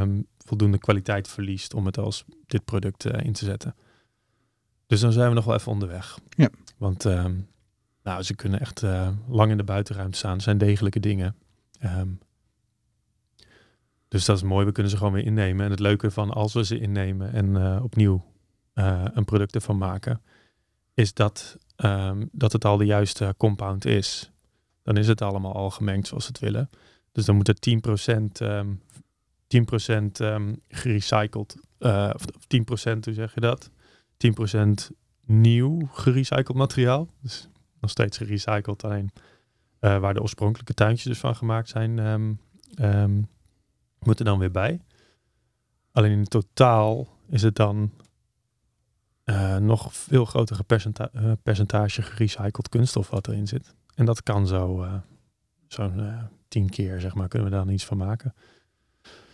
[0.01, 3.75] um, voldoende kwaliteit verliest om het als dit product uh, in te zetten.
[4.87, 6.19] Dus dan zijn we nog wel even onderweg.
[6.29, 6.49] Ja.
[6.77, 7.49] Want um,
[8.03, 10.41] nou, ze kunnen echt uh, lang in de buitenruimte staan.
[10.41, 11.37] zijn degelijke dingen.
[11.85, 12.19] Um,
[14.09, 14.67] dus dat is mooi.
[14.67, 15.65] We kunnen ze gewoon weer innemen.
[15.65, 18.25] En het leuke van als we ze innemen en uh, opnieuw
[19.15, 20.23] een product ervan maken,
[20.95, 21.57] is dat,
[22.33, 24.31] dat het al de juiste compound is.
[24.83, 26.71] Dan is het allemaal al gemengd zoals we het willen.
[27.13, 27.57] Dus dan moet er
[28.19, 28.83] 10% um,
[29.47, 29.49] 10%
[29.89, 33.71] um, ehm, gerecycled, uh, of 10%, hoe zeg je dat?
[34.17, 34.91] 10%
[35.25, 37.09] nieuw gerecycled materiaal.
[37.23, 37.49] Dus
[37.81, 39.11] nog steeds gerecycled, alleen
[39.81, 43.29] uh, waar de oorspronkelijke tuintjes dus van gemaakt zijn, um,
[43.99, 44.81] moet er dan weer bij.
[45.93, 47.93] Alleen in totaal is het dan
[49.25, 51.11] uh, nog veel grotere percenta
[51.43, 53.75] percentage gerecycled kunststof wat erin zit.
[53.95, 54.87] En dat kan zo
[55.67, 58.35] zo'n tien keer, zeg maar, kunnen we daar iets van maken.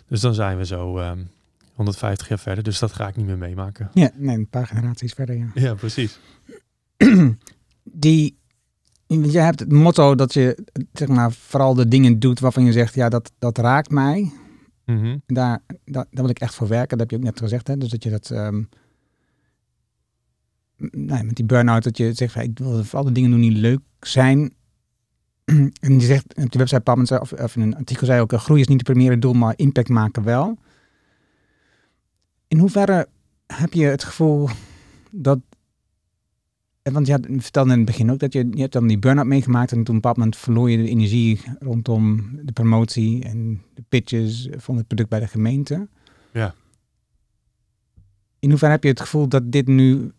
[0.07, 1.25] Dus dan zijn we zo um, ehm,
[1.75, 2.65] 150 jaar verder.
[2.65, 3.91] Dus dat ga ik niet meer meemaken.
[3.95, 5.51] Ja, nee, een paar generaties verder, ja.
[5.55, 6.19] Ja, precies.
[7.83, 8.39] Die,
[9.07, 12.95] je hebt het motto dat je zeg maar, vooral de dingen doet waarvan je zegt,
[12.95, 14.33] ja, dat, dat raakt mij.
[14.87, 15.23] Mm -hmm.
[15.27, 16.99] daar, daar, daar, wil ik echt voor werken.
[16.99, 17.67] Dat heb je ook net gezegd.
[17.67, 17.77] Hè?
[17.77, 18.31] Dus dat je dat...
[18.31, 18.69] Um,
[20.77, 23.81] nee, met die burn-out, dat je zegt, ik wil vooral de dingen doen die leuk
[24.01, 24.53] zijn.
[25.81, 28.67] en die zegt op de website of, of in een artikel zei ook, groei is
[28.67, 30.59] niet het primaire doel, maar impact maken wel.
[32.49, 33.09] In hoeverre
[33.47, 34.49] heb je het gevoel
[35.11, 35.39] dat
[36.83, 39.27] want je, had, vertelde in het begin ook dat je, je hebt dan die burn-out
[39.27, 43.63] meegemaakt en toen op een bepaald moment verloor je de energie rondom de promotie en
[43.75, 45.89] de pitches van het product bij de gemeente.
[46.33, 46.55] Ja.
[48.39, 50.13] In hoeverre heb je het gevoel dat dit nu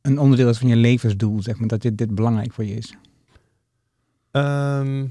[0.00, 2.94] een onderdeel is van je levensdoel, zeg maar, dat dit, dit belangrijk voor je is?
[4.30, 5.08] Ehm,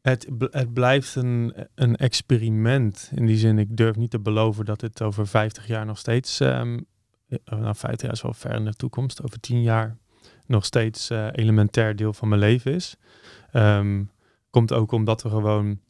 [0.00, 3.10] het, het blijft een, een experiment.
[3.14, 6.40] In die zin, ik durf niet te beloven dat het over 50 jaar nog steeds,
[6.40, 6.86] um,
[7.44, 9.96] nou 50 jaar is wel ver in de toekomst, over 10 jaar
[10.46, 12.96] nog steeds uh, elementair deel van mijn leven is.
[13.52, 14.10] Um,
[14.50, 15.80] komt ook omdat we gewoon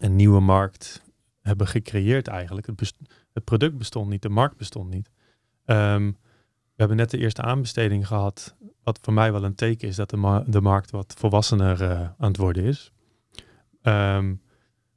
[0.00, 1.02] een nieuwe markt
[1.40, 2.66] hebben gecreëerd eigenlijk.
[2.66, 5.10] Het, product bestond niet, de markt bestond niet.
[5.64, 6.16] Um,
[6.80, 10.42] hebben net de eerste aanbesteding gehad, wat voor mij wel een teken is dat de,
[10.46, 12.92] de markt wat volwassener uh, aan het worden is.
[13.82, 14.42] Um,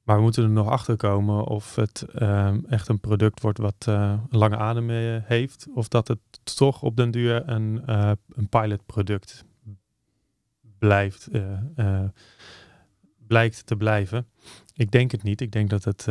[0.04, 3.86] maar we moeten er nog achter komen of het um, echt een product wordt wat
[3.90, 6.20] uh, een lange adem uh, heeft, of dat het
[6.56, 7.82] toch op den duur een,
[8.30, 9.46] een pilotproduct
[10.78, 11.30] blijft,
[13.28, 14.28] blijkt te blijven.
[14.74, 15.42] Ik denk het niet.
[15.42, 16.08] Ik denk dat het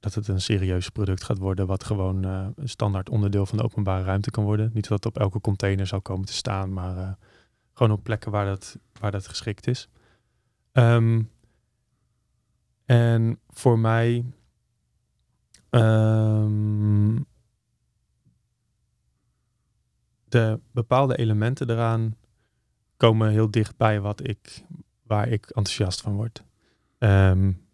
[0.00, 3.64] dat het een serieus product gaat worden, wat gewoon uh, een standaard onderdeel van de
[3.64, 4.70] openbare ruimte kan worden.
[4.74, 7.12] Niet dat het op elke container zou komen te staan, maar uh,
[7.72, 9.88] gewoon op plekken waar dat, waar dat geschikt is.
[10.72, 11.30] Um,
[12.84, 14.24] en voor mij.
[15.70, 17.26] Um,
[20.28, 22.16] de bepaalde elementen eraan
[22.96, 24.64] komen heel dichtbij wat ik,
[25.02, 26.44] waar ik enthousiast van word.
[26.98, 27.65] Um,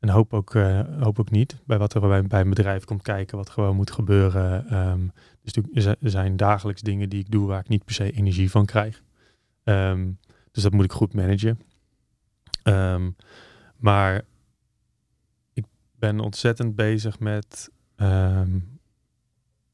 [0.00, 3.02] en hoop ook, uh, hoop ook niet bij wat er bij, bij, een bedrijf komt
[3.02, 4.74] kijken, wat gewoon moet gebeuren.
[4.88, 5.12] Um,
[5.72, 8.66] dus er zijn dagelijks dingen die ik doe waar ik niet per se energie van
[8.66, 9.02] krijg.
[9.64, 10.18] Um,
[10.50, 11.60] dus dat moet ik goed managen.
[12.64, 13.16] Um,
[13.76, 14.22] maar
[15.52, 15.64] ik
[15.98, 17.70] ben ontzettend bezig met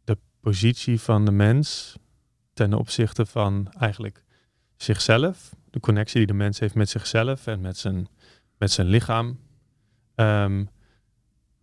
[0.05, 1.97] de positie van de mens
[2.53, 4.23] ten opzichte van eigenlijk
[4.77, 5.55] zichzelf.
[5.71, 8.09] De connectie die de mens heeft met zichzelf en met zijn,
[8.59, 9.39] met zijn lichaam
[10.17, 10.69] um,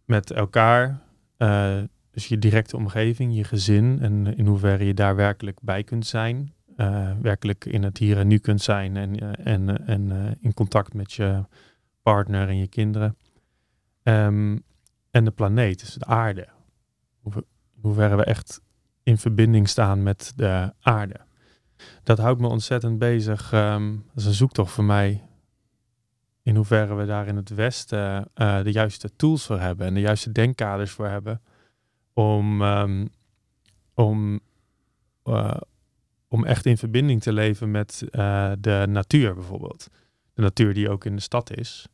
[0.05, 1.01] met elkaar,
[1.37, 6.05] uh, dus je directe omgeving, je gezin en in hoeverre je daar werkelijk bij kunt
[6.05, 6.53] zijn.
[6.77, 10.93] Uh, werkelijk in het hier en nu kunt zijn en, uh, en, en in contact
[10.93, 11.45] met je
[12.01, 13.17] partner en je kinderen.
[14.03, 14.63] Um,
[15.11, 16.47] en de planeet, dus de aarde.
[17.21, 17.45] Hoe,
[17.81, 18.61] hoeverre we echt
[19.03, 21.19] in verbinding staan met de aarde.
[22.03, 23.51] Dat houdt me ontzettend bezig.
[23.53, 25.23] Um, dat is een zoektocht voor mij
[26.43, 29.99] in hoeverre we daar in het Westen uh, de juiste tools voor hebben en de
[29.99, 31.41] juiste denkkaders voor hebben
[32.13, 33.09] om, um,
[33.93, 34.39] om,
[35.25, 35.57] uh,
[36.27, 39.87] om echt in verbinding te leven met uh, de natuur bijvoorbeeld.
[40.33, 41.87] De natuur die ook in de stad is.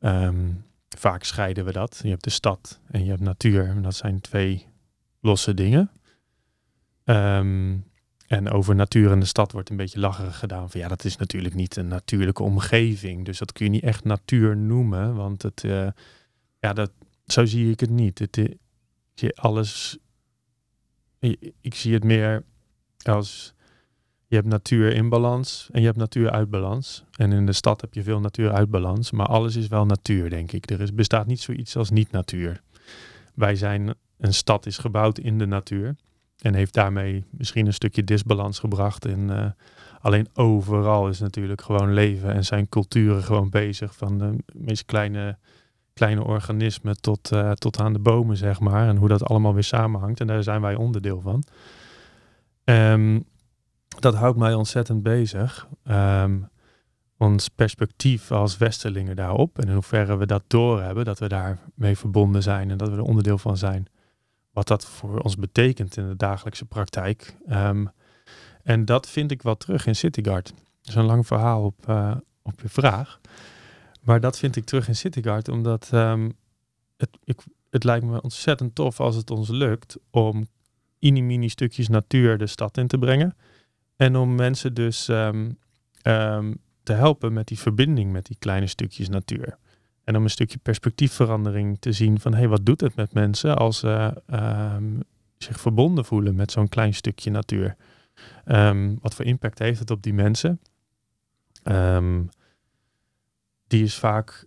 [0.00, 2.00] Um, vaak scheiden we dat.
[2.02, 3.68] Je hebt de stad en je hebt natuur.
[3.68, 4.66] En dat zijn twee
[5.20, 5.90] losse dingen.
[7.04, 7.84] Um,
[8.34, 10.70] en over natuur in de stad wordt een beetje lacherig gedaan.
[10.70, 13.24] Van ja, dat is natuurlijk niet een natuurlijke omgeving.
[13.24, 15.14] Dus dat kun je niet echt natuur noemen.
[15.14, 15.88] Want het, uh,
[16.58, 16.90] ja, dat,
[17.26, 18.18] zo zie ik het niet.
[18.18, 18.46] Het, uh,
[19.14, 19.98] je alles,
[21.60, 22.44] ik zie het meer
[23.02, 23.54] als
[24.26, 27.04] je hebt natuur in balans en je hebt natuur uit balans.
[27.16, 29.10] En in de stad heb je veel natuur uit balans.
[29.10, 30.70] Maar alles is wel natuur, denk ik.
[30.70, 32.62] Er is, bestaat niet zoiets als niet-natuur.
[33.34, 35.96] Wij zijn, een stad is gebouwd in de natuur.
[36.44, 39.04] En heeft daarmee misschien een stukje disbalans gebracht.
[39.04, 39.46] En uh,
[40.00, 43.96] alleen overal is natuurlijk gewoon leven en zijn culturen gewoon bezig.
[43.96, 45.38] Van de meest kleine,
[45.94, 48.88] kleine organismen tot, uh, tot aan de bomen, zeg maar.
[48.88, 50.20] En hoe dat allemaal weer samenhangt.
[50.20, 51.44] En daar zijn wij onderdeel van.
[52.64, 53.24] Um,
[54.00, 55.68] dat houdt mij ontzettend bezig.
[55.90, 56.48] Um,
[57.16, 59.58] ons perspectief als Westerlingen daarop.
[59.58, 63.02] En in hoeverre we dat doorhebben, dat we daarmee verbonden zijn en dat we er
[63.02, 63.86] onderdeel van zijn
[64.54, 67.36] wat dat voor ons betekent in de dagelijkse praktijk.
[67.48, 67.90] Um,
[68.62, 70.48] en dat vind ik wel terug in Citygard.
[70.48, 73.20] Dat is een lang verhaal op, uh, op je vraag.
[74.02, 76.36] Maar dat vind ik terug in Citygard, omdat um,
[76.96, 77.10] het,
[77.70, 80.46] het lijkt me ontzettend tof als het ons lukt om
[80.98, 83.36] mini-mini stukjes natuur de stad in te brengen.
[83.96, 85.58] En om mensen dus um,
[86.82, 89.58] te helpen met die verbinding met die kleine stukjes natuur.
[90.04, 93.56] En om een stukje perspectiefverandering te zien van hé, hey, wat doet het met mensen
[93.56, 94.22] als ze
[94.74, 95.02] um,
[95.38, 97.76] zich verbonden voelen met zo'n klein stukje natuur?
[98.46, 100.60] Um, wat voor impact heeft het op die mensen?
[101.64, 102.28] Um,
[103.66, 104.46] die is vaak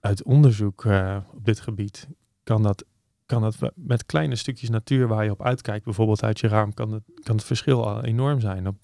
[0.00, 2.08] uit onderzoek uh, op dit gebied,
[2.42, 2.84] kan dat,
[3.26, 6.92] kan dat met kleine stukjes natuur waar je op uitkijkt, bijvoorbeeld uit je raam, kan
[6.92, 8.78] het, kan het verschil al enorm zijn.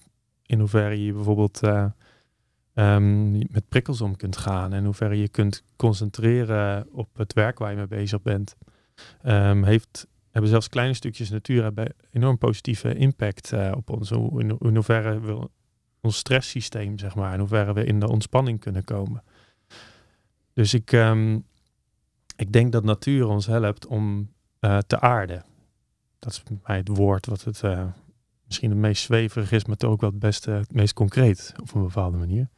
[0.45, 1.85] In hoeverre je bijvoorbeeld uh,
[2.75, 7.59] um, met prikkels om kunt gaan en hoe ver je kunt concentreren op het werk
[7.59, 8.55] waar je mee bezig bent,
[9.25, 11.73] um, heeft, hebben zelfs kleine stukjes natuur
[12.11, 14.09] enorm positieve impact uh, op ons.
[14.09, 15.49] Hoe, in, hoeverre we
[16.01, 19.23] ons stresssysteem, zeg maar, in hoeverre we in de ontspanning kunnen komen.
[20.53, 21.45] Dus ik, um,
[22.35, 25.43] ik denk dat natuur ons helpt om uh, te aarden.
[26.19, 27.85] Dat is mij het woord wat het uh,
[28.45, 31.73] misschien het meest zweverig is, maar toch ook wel het beste, het meest concreet op
[31.73, 32.49] een bepaalde manier.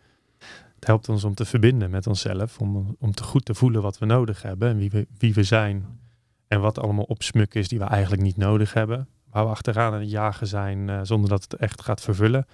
[0.78, 3.98] Het helpt ons om te verbinden met onszelf, om, om te goed te voelen wat
[3.98, 6.00] we nodig hebben en wie we, wie we zijn.
[6.48, 9.08] En wat allemaal opsmuk is die we eigenlijk niet nodig hebben.
[9.30, 12.46] Waar we achteraan aan het jagen zijn uh, zonder dat het echt gaat vervullen.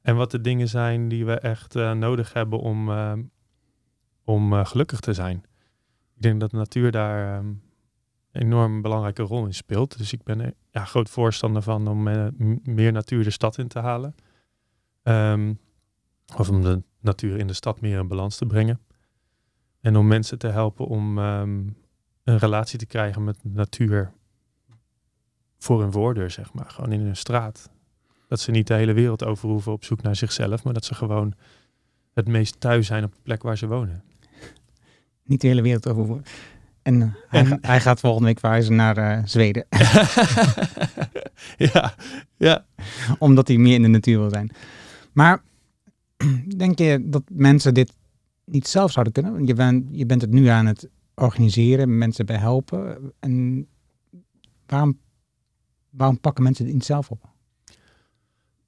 [0.00, 3.12] En wat de dingen zijn die we echt uh, nodig hebben om, uh,
[4.24, 5.36] om gelukkig te zijn.
[6.16, 7.62] Ik denk dat de natuur daar um,
[8.32, 9.98] een enorm belangrijke rol in speelt.
[9.98, 12.02] Dus ik ben ja, groot voorstander van om
[12.62, 14.14] meer natuur de stad in te halen.
[15.02, 15.58] Um,
[16.36, 18.80] of om de natuur in de stad meer in balans te brengen.
[19.80, 21.76] En om mensen te helpen om um,
[22.24, 24.12] een relatie te krijgen met natuur
[25.58, 26.70] voor hun voordeur, zeg maar.
[26.70, 27.70] Gewoon in hun straat.
[28.28, 30.94] Dat ze niet de hele wereld over hoeven op zoek naar zichzelf, maar dat ze
[30.94, 31.34] gewoon
[32.14, 34.02] het meest thuis zijn op de plek waar ze wonen.
[35.22, 36.20] Niet de hele wereld over.
[36.82, 39.66] En, uh, hij, hij, gaat volgende week verhuizen naar uh, Zweden.
[41.72, 41.94] ja,
[42.36, 42.64] ja.
[43.18, 44.50] Omdat hij meer in de natuur wil zijn.
[45.12, 45.42] Maar
[46.56, 47.92] denk je dat mensen dit
[48.44, 49.46] niet zelf zouden kunnen?
[49.46, 53.12] Je, ben, je bent het nu aan het organiseren, mensen bij helpen.
[53.20, 53.66] En
[54.66, 54.98] waarom,
[55.90, 57.32] waarom pakken mensen het niet zelf op?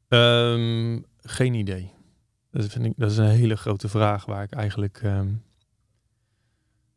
[0.09, 1.91] Um, geen idee.
[2.51, 5.43] Dat, vind ik, dat is een hele grote vraag waar ik eigenlijk um,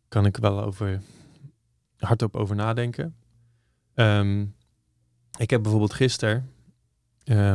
[0.08, 1.02] kan ik wel over
[1.98, 3.15] hardop over nadenken.
[3.95, 4.56] Um,
[5.38, 6.50] ik heb bijvoorbeeld gisteren,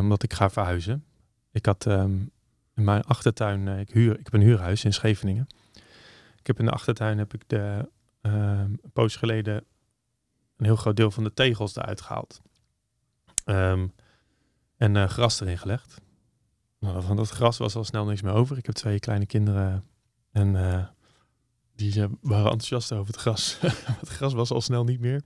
[0.00, 1.04] omdat ik ga verhuizen.
[1.50, 1.86] Ik had
[2.74, 5.46] in mijn achtertuin, uh, ik, huur, ik heb een huurhuis in Scheveningen.
[6.38, 7.90] Ik heb in de achtertuin heb ik de,
[8.22, 9.64] uh, een poos geleden
[10.56, 12.40] een heel groot deel van de tegels eruit gehaald.
[13.44, 13.92] Um,
[14.76, 16.00] en uh, gras erin gelegd.
[16.78, 18.58] Nou, van dat gras was al snel niks meer over.
[18.58, 19.84] Ik heb twee kleine kinderen
[20.32, 20.86] en uh,
[21.74, 23.58] die waren enthousiast over het gras.
[24.00, 25.22] het gras was al snel niet meer.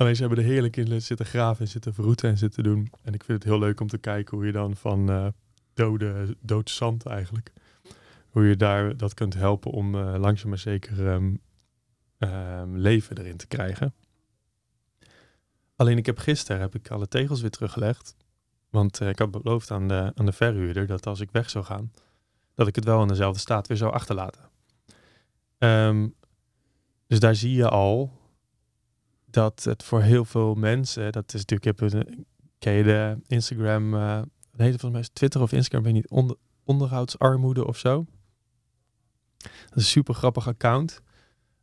[0.00, 2.90] Uh, alleen ze hebben er heerlijk in zitten graven en zitten verroeten en zitten doen.
[3.02, 5.32] En ik vind het heel leuk om te kijken hoe je dan van
[5.74, 7.52] dode, dood zand eigenlijk
[8.30, 11.40] hoe je daar dat kunt helpen om uh, langzaam maar zeker um,
[12.18, 13.94] um, leven erin te krijgen.
[15.76, 18.16] Alleen ik heb gisteren heb ik alle tegels weer teruggelegd.
[18.70, 21.64] Want uh, ik had beloofd aan de, aan de verhuurder dat als ik weg zou
[21.64, 21.92] gaan,
[22.54, 24.48] dat ik het wel in dezelfde staat weer zou achterlaten.
[25.58, 26.14] Um,
[27.06, 28.19] dus daar zie je al
[29.32, 32.26] dat het voor heel veel mensen, dat is natuurlijk, ik heb een,
[32.58, 34.22] ken je de Instagram, uh,
[34.56, 38.06] heet het volgens mij Twitter of Instagram, weet niet, onder, onderhoudsarmoede of zo.
[39.38, 41.02] Dat is een super grappig account.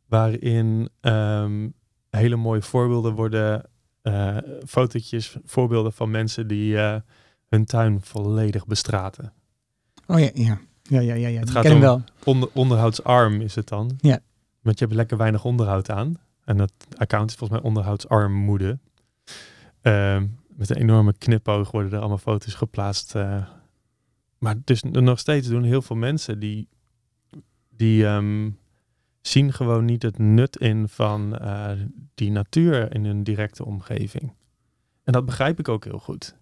[0.06, 1.74] Waarin um,
[2.10, 3.70] hele mooie voorbeelden worden.
[4.02, 6.96] Uh, fotootjes, voorbeelden van mensen die uh,
[7.48, 9.32] hun tuin volledig bestraten.
[10.06, 10.60] Oh ja, ja.
[10.82, 11.28] Ja, ja, ja.
[11.28, 11.40] ja.
[11.40, 12.02] Het gaat om wel.
[12.24, 13.98] Onder, onderhoudsarm is het dan.
[14.00, 14.20] Ja.
[14.60, 16.16] Want je hebt lekker weinig onderhoud aan.
[16.48, 18.78] En dat account is volgens mij onderhoudsarmoede.
[19.82, 23.14] Uh, met een enorme knipoog worden er allemaal foto's geplaatst.
[23.14, 23.48] Uh,
[24.38, 26.68] maar dus nog steeds doen heel veel mensen die
[27.68, 28.58] die um,
[29.20, 31.70] zien gewoon niet het nut in van uh,
[32.14, 34.32] die natuur in hun directe omgeving.
[35.04, 36.36] En dat begrijp ik ook heel goed.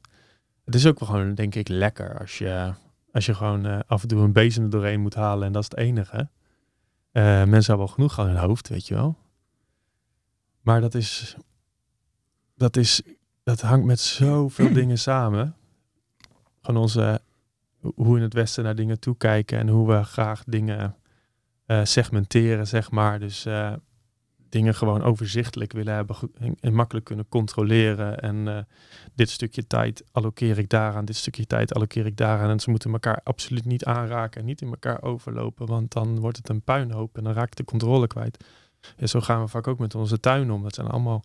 [0.64, 2.72] Het is ook gewoon, denk ik, lekker als je,
[3.12, 5.62] als je gewoon uh, af en toe een bezem er doorheen moet halen en dat
[5.62, 6.28] is het enige.
[7.12, 9.24] Uh, mensen hebben wel genoeg aan hun hoofd, weet je wel.
[10.66, 11.36] Maar dat is,
[12.56, 13.02] dat is,
[13.42, 15.56] dat hangt met zoveel dingen samen.
[16.62, 17.20] Van onze,
[17.80, 20.96] hoe we in het Westen naar dingen toekijken en hoe we graag dingen
[21.66, 23.18] uh, segmenteren, zeg maar.
[23.18, 23.72] Dus uh,
[24.48, 26.16] dingen gewoon overzichtelijk willen hebben
[26.60, 28.20] en, makkelijk kunnen controleren.
[28.20, 28.58] En uh,
[29.14, 32.50] dit stukje tijd allokeer ik daaraan, dit stukje tijd allokeer ik daaraan.
[32.50, 36.36] En ze moeten elkaar absoluut niet aanraken en niet in elkaar overlopen, want dan wordt
[36.36, 38.44] het een puinhoop en dan raakt de controle kwijt.
[38.96, 40.62] Ja, zo gaan we vaak ook met onze tuin om.
[40.62, 41.24] Dat zijn allemaal,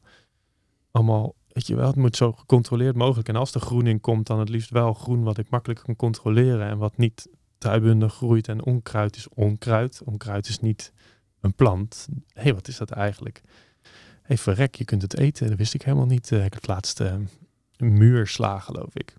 [0.91, 3.27] allemaal, weet je wel, het moet zo gecontroleerd mogelijk.
[3.27, 5.95] En als er groen in komt, dan het liefst wel groen wat ik makkelijk kan
[5.95, 10.01] controleren en wat niet tuinbundig groeit en onkruid is onkruid.
[10.05, 10.93] Onkruid is niet
[11.41, 12.07] een plant.
[12.33, 13.41] Hé, hey, wat is dat eigenlijk?
[13.41, 13.89] Hé,
[14.21, 15.47] hey, verrek, je kunt het eten.
[15.47, 16.31] Dat wist ik helemaal niet.
[16.31, 17.19] Uh, ik het laatste
[17.77, 19.13] uh, muur geloof ik.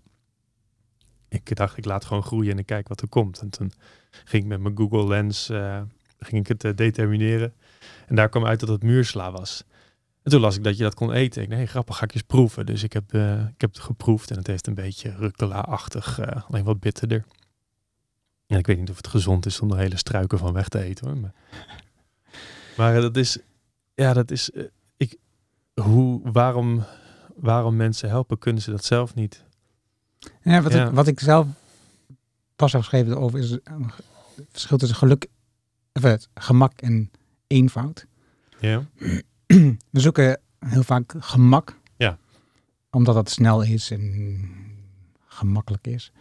[1.29, 3.39] Ik dacht, ik laat gewoon groeien en ik kijk wat er komt.
[3.39, 3.71] En toen
[4.09, 5.81] ging ik met mijn Google Lens uh,
[6.19, 7.53] ging ik het determineren.
[8.07, 9.63] En daar kwam uit dat het muursla was.
[10.23, 11.41] En toen las ik dat je dat kon eten.
[11.41, 12.65] Ik dacht, nee, grappig, ga ik eens proeven.
[12.65, 16.79] Dus ik heb, ik heb het geproefd en het heeft een beetje rucola-achtig, alleen wat
[16.79, 17.25] bitterder.
[18.45, 20.79] Ja, ik weet niet of het gezond is om er hele struiken van weg te
[20.79, 21.17] eten hoor.
[21.17, 21.33] Maar,
[22.77, 23.37] maar dat is,
[23.93, 24.63] ja, dat is, uh,
[24.97, 25.17] ik,
[25.73, 26.83] hoe, waarom,
[27.35, 29.43] waarom mensen helpen, kunnen ze dat zelf niet?
[30.41, 30.87] Ja, wat, Ja.
[30.87, 31.47] Ik, wat ik zelf
[32.55, 33.73] pas heb geschreven over is eh,
[34.35, 35.27] het verschil tussen geluk,
[35.93, 37.11] of het gemak en
[37.53, 38.05] eenvoud.
[38.59, 38.85] Ja.
[39.91, 41.79] We zoeken heel vaak gemak.
[41.97, 42.17] Ja.
[42.91, 44.41] Omdat dat snel is en
[45.27, 46.11] gemakkelijk is.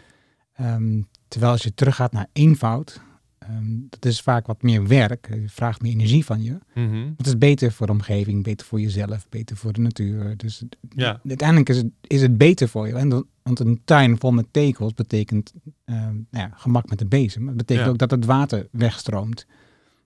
[0.52, 3.00] Ehm, terwijl als je teruggaat naar eenvoud,
[3.38, 5.26] ehm, dat is vaak wat meer werk.
[5.30, 6.58] Het vraagt meer energie van je.
[6.74, 7.10] Mhm.
[7.16, 10.36] Het is beter voor de omgeving, beter voor jezelf, beter voor de natuur.
[10.36, 11.20] Dus Ja.
[11.28, 12.94] uiteindelijk is het, is het beter voor je.
[12.94, 15.52] En want een tuin vol met tekels betekent
[15.84, 17.46] ehm, nou ja, gemak met de bezem.
[17.46, 17.92] Het betekent Ja.
[17.92, 19.46] ook dat het water wegstroomt.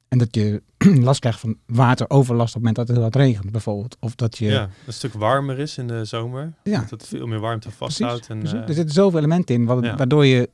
[0.08, 0.62] En dat je
[1.08, 3.96] last krijgt van wateroverlast op het moment dat het hard regent, bijvoorbeeld.
[4.00, 4.46] Of dat je...
[4.46, 6.52] ja, een stuk warmer is in de zomer.
[6.62, 6.80] Ja.
[6.80, 8.28] Dat het veel meer warmte vasthoudt.
[8.28, 8.58] En, Precies.
[8.58, 9.96] eh, er zitten zoveel elementen in, wat, ja.
[9.96, 10.50] waardoor je,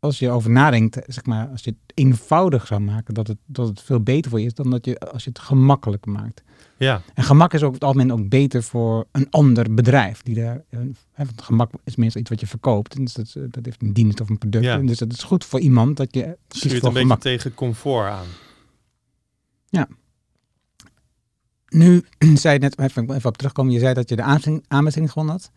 [0.00, 3.68] als je over nadenkt, zeg maar, als je het eenvoudig zou maken, dat het, dat
[3.68, 6.42] het veel beter voor je is dan dat je, als je het gemakkelijk maakt.
[6.76, 10.22] ja, En gemak is ook over het algemeen ook beter voor een ander bedrijf.
[10.22, 10.78] Die daar, eh,
[11.12, 12.96] hè, want gemak is meestal iets wat je verkoopt.
[12.96, 14.64] Dus dat, eh, dat heeft een dienst of een product.
[14.64, 14.78] Ja.
[14.78, 18.08] En Dus het is goed voor iemand dat je stuurt voor een beetje tegen comfort
[18.10, 18.26] aan.
[21.68, 22.04] Nu
[22.42, 25.34] zei je net, even, even op terugkomen, je zei dat je de aanbesteding, aanbesteding gewonnen
[25.34, 25.50] had.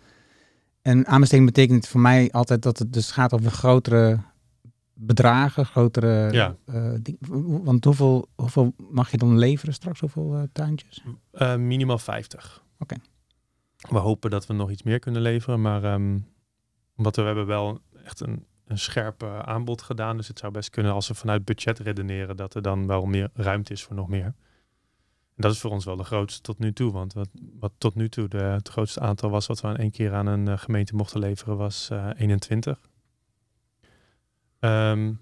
[0.82, 4.20] En aanbesteding betekent voor mij altijd dat het dus gaat over grotere
[4.94, 6.32] bedragen, grotere...
[6.32, 6.56] Ja.
[6.66, 6.94] eh,
[7.64, 11.04] want hoeveel, hoeveel mag je dan leveren straks, hoeveel eh, tuintjes?
[11.32, 12.64] Eh, minimaal 50.
[12.80, 12.96] Oké.
[13.90, 16.20] We hopen dat we nog iets meer kunnen leveren, maar ehm,
[16.96, 20.18] omdat we hebben wel echt een, een scherp eh, aanbod gedaan.
[20.18, 23.30] Dus het zou best kunnen als we vanuit budget redeneren dat er dan wel meer
[23.34, 24.34] ruimte is voor nog meer.
[25.36, 26.92] En dat is voor ons wel de grootste tot nu toe.
[26.92, 27.30] Want wat,
[27.60, 30.28] wat tot nu toe de, het grootste aantal was wat we in één keer aan
[30.28, 32.80] een eh, gemeente mochten leveren was eh 21.
[34.60, 35.14] Ehm,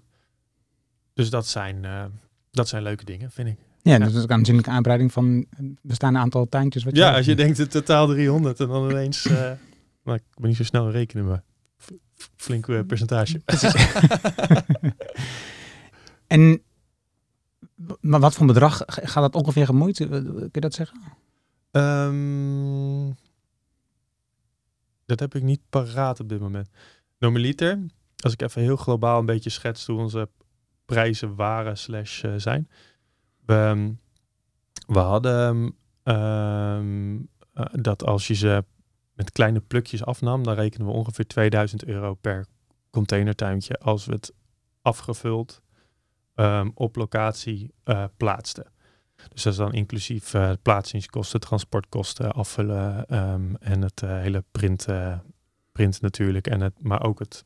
[1.14, 2.04] dus dat zijn, eh,
[2.50, 3.58] dat zijn leuke dingen, vind ik.
[3.82, 5.46] Ja, dus dat is een aanzienlijke uitbreiding van
[5.82, 6.84] bestaande aantal tuintjes.
[6.84, 7.16] Wat Ja, hebt.
[7.16, 9.26] als je denkt het totaal 300 en dan ineens...
[9.26, 9.32] eh
[10.04, 11.42] nou, ik ben niet zo snel rekenen, maar
[12.36, 13.40] flink percentage.
[16.26, 16.62] En
[18.00, 19.96] maar wat voor bedrag gaat dat ongeveer gemoeid?
[19.96, 21.00] Kun je dat zeggen?
[21.70, 23.12] Ehm,
[25.06, 26.68] dat heb ik niet paraat op dit moment.
[27.18, 27.78] Normaliter,
[28.16, 30.28] als ik even heel globaal een beetje schets hoe onze
[30.84, 32.68] prijzen waren slash eh, zijn.
[33.44, 33.92] We, ehm,
[34.86, 37.18] we hadden ehm,
[37.52, 38.64] eh, dat als je ze
[39.18, 42.46] met kleine plukjes afnam, dan rekenen we ongeveer 2000 euro per
[42.90, 44.32] containertuintje als we het
[44.82, 45.62] afgevuld
[46.34, 48.66] ehm, op locatie eh, plaatsten.
[49.28, 54.86] Dus dat is dan inclusief eh, plaatsingskosten, transportkosten, afvullen ehm, en het eh, hele print,
[55.72, 56.46] print natuurlijk.
[56.46, 57.44] En het, maar ook het,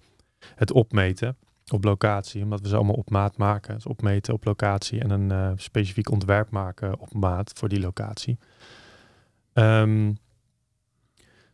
[0.54, 1.36] het opmeten
[1.72, 3.74] op locatie, omdat we ze allemaal op maat maken.
[3.74, 8.38] Dus opmeten op locatie en een specifiek ontwerp maken op maat voor die locatie.
[9.52, 10.12] Ehm,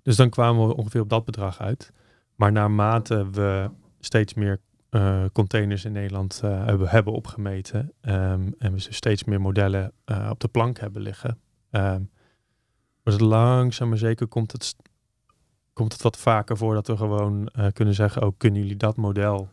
[0.08, 1.92] dus dan kwamen we ongeveer op dat bedrag uit.
[2.34, 8.78] Maar naarmate we steeds meer eh, containers in Nederland eh, hebben, opgemeten ehm, en we
[8.78, 11.40] steeds meer modellen eh, op de plank hebben liggen,
[11.70, 12.02] ehm
[13.02, 14.76] wordt het langzaam maar zeker komt het,
[15.72, 19.48] komt het wat vaker voor dat we gewoon kunnen zeggen, oh, kunnen jullie dat model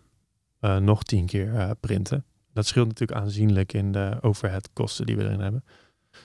[0.80, 2.26] nog tien keer printen?
[2.54, 5.64] Dat scheelt natuurlijk aanzienlijk in de overheadkosten die we erin hebben.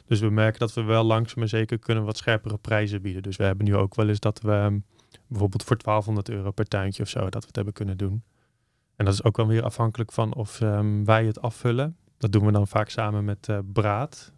[0.07, 3.23] Dus we merken dat we wel langzaam maar zeker kunnen wat scherpere prijzen bieden.
[3.23, 4.79] Dus we hebben nu ook wel eens dat we ehm,
[5.27, 8.23] bijvoorbeeld voor 1200 euro per tuintje of zo, dat we het hebben kunnen doen.
[8.97, 11.97] En dat is ook wel weer afhankelijk van of ehm, wij het afvullen.
[12.19, 14.33] Dat doen we dan vaak samen met eh, Braad.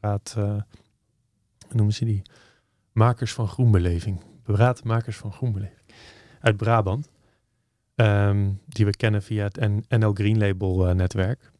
[0.00, 2.22] Braad, eh, hoe noemen ze die?
[2.92, 4.20] Makers van Groenbeleving.
[4.42, 5.80] Braad Makers van Groenbeleving.
[6.40, 7.10] Uit Brabant.
[7.94, 11.52] Ehm, die we kennen via het NL Green Label eh, netwerk.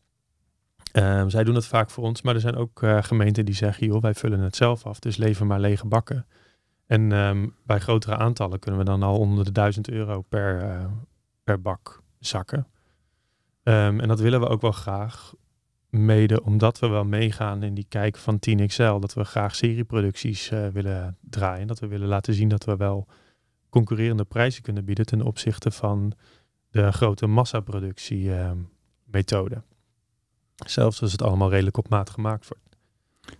[0.94, 3.86] Ehm, zij doen het vaak voor ons, maar er zijn ook eh, gemeenten die zeggen,
[3.86, 6.26] joh, wij vullen het zelf af, dus lever maar lege bakken.
[6.86, 10.84] En ehm, bij grotere aantallen kunnen we dan al onder de 1000 euro per, eh,
[11.44, 12.66] per bak zakken.
[13.62, 15.34] Ehm, en dat willen we ook wel graag,
[15.88, 20.68] mede omdat we wel meegaan in die kijk van 10XL, dat we graag serieproducties eh,
[20.68, 21.66] willen draaien.
[21.66, 23.06] Dat we willen laten zien dat we wel
[23.68, 26.12] concurrerende prijzen kunnen bieden ten opzichte van
[26.70, 28.58] de grote massaproductie ehm,
[29.04, 29.62] methode.
[30.54, 32.62] Zelfs als het allemaal redelijk op maat gemaakt wordt.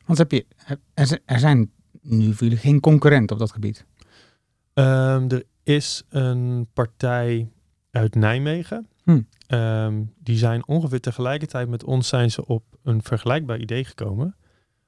[0.07, 0.47] Want heb je,
[0.95, 3.87] er zi- zijn nu voor jullie geen concurrent op dat gebied.
[4.73, 7.49] Ehm, er is een partij
[7.91, 8.89] uit Nijmegen.
[9.03, 9.23] Hm.
[9.47, 14.37] Ehm, die zijn ongeveer tegelijkertijd met ons zijn ze op een vergelijkbaar idee gekomen.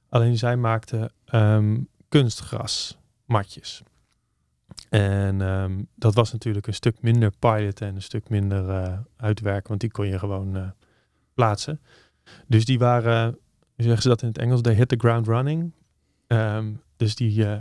[0.09, 1.77] Alleen zij maakten ehm,
[2.09, 3.83] kunstgrasmatjes.
[4.89, 9.81] En dat was natuurlijk een stuk minder pilot en een stuk minder eh, uitwerken, want
[9.81, 10.69] die kon je gewoon eh,
[11.33, 11.81] plaatsen.
[12.47, 13.25] Dus die waren,
[13.75, 15.71] hoe zeggen ze dat in het Engels, they hit the ground running.
[16.27, 17.57] Ehm, dus die, eh,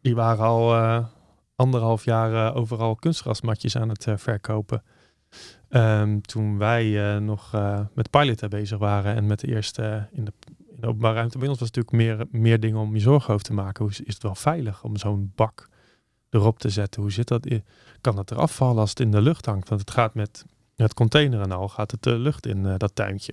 [0.00, 1.04] die waren al uh,
[1.56, 4.82] anderhalf jaar overal kunstgrasmatjes aan het verkopen.
[5.70, 7.52] Um, toen wij nog
[7.94, 10.32] met pilot bezig waren en met de eerste in de,
[10.68, 13.46] in de openbare ruimte bij ons was natuurlijk meer, meer dingen om je zorgen over
[13.46, 13.84] te maken.
[13.84, 15.68] Hoe is, is het wel veilig om zo'n bak
[16.30, 17.02] erop te zetten?
[17.02, 17.46] Hoe zit dat?
[18.00, 19.68] Kan dat eraf vallen als het in de lucht hangt?
[19.68, 20.44] Want het gaat met
[20.76, 23.32] het container en al gaat het de lucht in dat tuintje.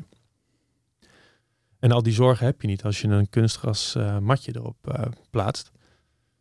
[1.86, 5.06] En al die zorgen heb je niet als je een kunstgras uh, matje erop uh,
[5.30, 5.72] plaatst.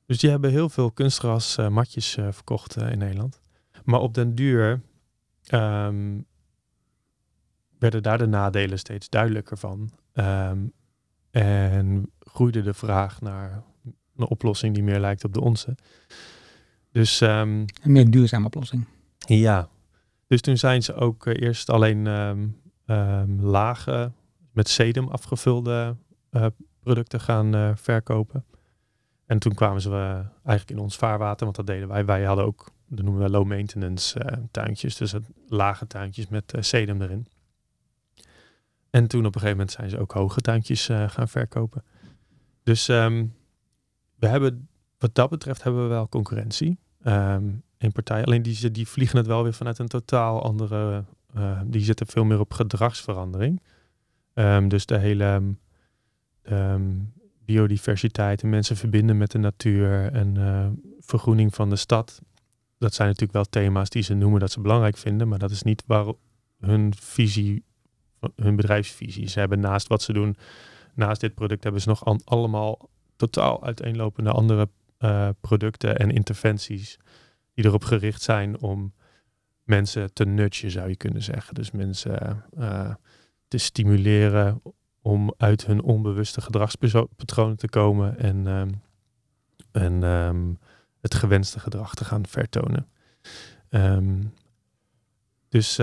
[0.06, 3.40] Dus die hebben heel veel kunstgras uh, matjes verkocht in Nederland.
[3.84, 4.80] Maar op den duur
[5.50, 6.26] um,
[7.78, 9.90] werden daar de nadelen steeds duidelijker van.
[10.14, 10.72] Um,
[11.30, 13.62] en groeide de vraag naar
[14.16, 15.76] een oplossing die meer lijkt op de onze.
[16.92, 18.84] Dus, um, een meer duurzame oplossing.
[19.18, 19.68] Ja,
[20.26, 22.02] dus toen zijn ze ook eerst alleen
[23.40, 24.12] lage
[24.54, 25.96] met sedum afgevulde
[26.30, 26.46] uh,
[26.80, 28.44] producten gaan uh, verkopen.
[29.26, 32.04] En toen kwamen ze uh, eigenlijk in ons vaarwater, want dat deden wij.
[32.04, 37.02] Wij hadden ook, dat noemen we low maintenance tuintjes, dus het lage tuintjes met sedum
[37.02, 37.26] erin.
[38.90, 41.84] En toen op een gegeven moment zijn ze ook hoge tuintjes gaan verkopen.
[42.62, 43.34] Dus um,
[44.14, 48.24] we hebben, wat dat betreft hebben we wel concurrentie um, in partijen.
[48.24, 51.04] Alleen die, die vliegen het wel weer vanuit een totaal andere,
[51.64, 53.62] die zitten veel meer op gedragsverandering.
[54.34, 55.42] Um, dus de hele
[56.50, 57.12] um,
[57.44, 62.22] biodiversiteit en mensen verbinden met de natuur en vergroening van de stad.
[62.78, 65.62] Dat zijn natuurlijk wel thema's die ze noemen dat ze belangrijk vinden, maar dat is
[65.62, 66.12] niet waar
[66.60, 67.64] hun visie,
[68.36, 69.28] hun bedrijfsvisie.
[69.28, 70.36] Ze hebben naast wat ze doen,
[70.94, 74.68] naast dit product hebben ze nog allemaal totaal uiteenlopende andere
[74.98, 76.98] uh, producten en interventies
[77.54, 78.94] die erop gericht zijn om
[79.62, 81.54] mensen te nudgen, zou je kunnen zeggen.
[81.54, 82.94] Dus mensen uh,
[83.58, 84.62] stimuleren
[85.02, 88.82] om uit hun onbewuste gedragspatronen te komen en, um,
[89.72, 90.58] en um,
[91.00, 92.88] het gewenste gedrag te gaan vertonen.
[93.70, 94.32] Um,
[95.48, 95.76] dus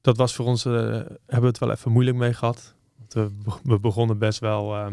[0.00, 2.74] dat was voor ons, uh, hebben we het wel even moeilijk mee gehad.
[3.08, 3.30] We,
[3.62, 4.90] we, begonnen best wel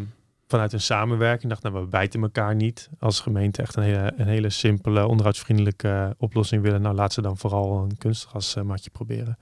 [0.53, 1.49] vanuit een samenwerking.
[1.49, 2.89] Dacht, nou, we bijten elkaar niet.
[2.99, 6.81] Als gemeente echt een hele, een hele simpele, onderhoudsvriendelijke oplossing willen.
[6.81, 9.37] Nou, laat ze dan vooral een kunstgrasmatje proberen.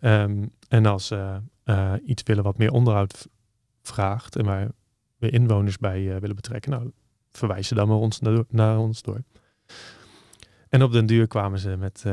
[0.00, 3.28] Um, en als ze uh, iets willen wat meer onderhoud
[3.82, 4.70] vraagt en waar
[5.16, 6.90] we inwoners bij uh, willen betrekken, nou,
[7.30, 9.22] verwijzen dan maar ons naar, naar, ons door.
[10.68, 12.04] En op den duur kwamen ze met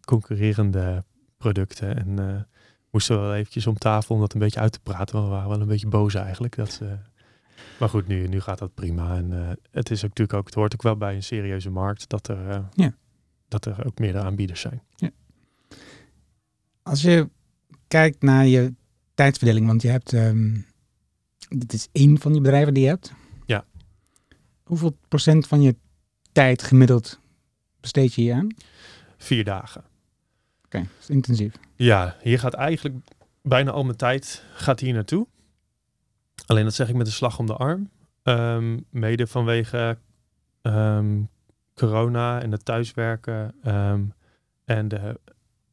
[0.00, 1.04] concurrerende
[1.36, 2.46] producten en
[2.90, 5.34] moesten we wel eventjes om tafel om dat een beetje uit te praten, want we
[5.34, 6.56] waren wel een beetje boos eigenlijk.
[6.56, 6.96] Dat ze,
[7.78, 9.16] maar goed, nu, nu gaat dat prima.
[9.16, 12.28] En het is ook natuurlijk ook, het hoort ook wel bij een serieuze markt dat
[12.28, 12.94] er, ja.
[13.48, 14.82] dat er ook meerdere aanbieders zijn.
[14.96, 15.10] Ja.
[16.82, 17.28] Als je
[17.90, 18.74] kijkt naar je
[19.14, 20.66] tijdsverdeling, want je hebt, um,
[21.48, 23.12] dit is één van die bedrijven die je hebt.
[23.46, 23.64] Ja.
[24.62, 25.76] Hoeveel procent van je
[26.32, 27.20] tijd gemiddeld
[27.80, 28.54] besteed je hier aan?
[29.16, 29.80] Vier dagen.
[30.64, 31.54] Oké, okay, is intensief.
[31.74, 32.96] Ja, hier gaat eigenlijk
[33.42, 35.26] bijna al mijn tijd gaat hier naartoe.
[36.46, 37.90] Alleen dat zeg ik met een slag om de arm.
[38.22, 39.98] Um, mede vanwege
[40.62, 41.28] um,
[41.74, 43.54] corona en het thuiswerken.
[43.64, 44.12] Um,
[44.64, 45.20] en de,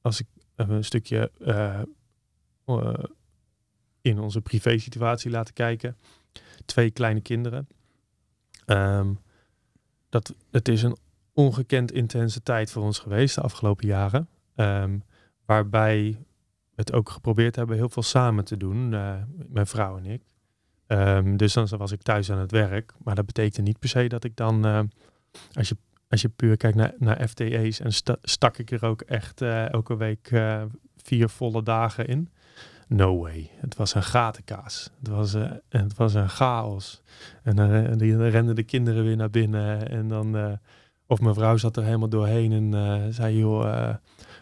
[0.02, 1.82] als ik een stukje uh,
[4.02, 5.98] in onze privé situatie laten kijken.
[6.66, 7.68] Twee kleine kinderen.
[8.66, 9.20] Um,
[10.10, 10.98] dat, het is een
[11.34, 14.30] ongekend intense tijd voor ons geweest de afgelopen jaren.
[14.56, 15.04] Um,
[15.46, 16.18] waarbij
[16.70, 19.16] we het ook geprobeerd hebben heel veel samen te doen, uh,
[19.48, 20.22] mijn vrouw en ik.
[20.88, 22.94] Um, dus dan was ik thuis aan het werk.
[23.04, 24.82] Maar dat betekende niet per se dat ik dan, uh,
[25.54, 25.78] als, je,
[26.10, 29.98] als je puur kijkt naar, naar FTE's, en sta, stak ik er ook echt elke
[29.98, 30.32] week
[30.96, 32.30] vier volle dagen in.
[32.88, 33.52] No way.
[33.56, 34.90] Het was een gatenkaas.
[35.00, 37.02] Het was, uh, het was een chaos.
[37.44, 37.70] En dan
[38.30, 39.90] renden de kinderen weer naar binnen.
[39.90, 40.52] En dan, uh,
[41.06, 43.94] of mijn vrouw zat er helemaal doorheen en zei, joh,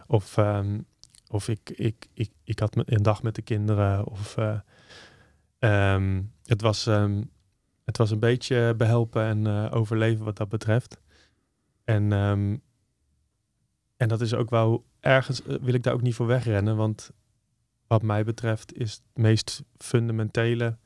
[0.08, 0.86] of, um,
[1.28, 4.06] of ik, ik, ik, ik had een dag met de kinderen.
[4.06, 4.38] Of
[5.60, 7.32] um, het, was, um,
[7.84, 11.02] het was een beetje behelpen en overleven wat dat betreft.
[11.84, 12.12] En,
[13.98, 17.12] en dat is ook wel ergens, wil ik daar ook niet voor wegrennen, want
[17.88, 20.78] wat mij betreft is het meest fundamentele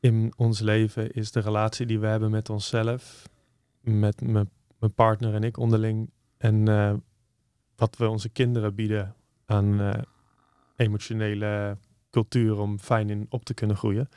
[0.00, 3.28] in ons leven is de relatie die we hebben met onszelf,
[3.80, 4.48] met mijn
[4.94, 6.94] partner en ik onderling en uh,
[7.76, 9.14] wat we onze kinderen bieden
[9.44, 9.92] aan uh,
[10.76, 11.78] emotionele
[12.10, 14.08] cultuur om fijn in op te kunnen groeien.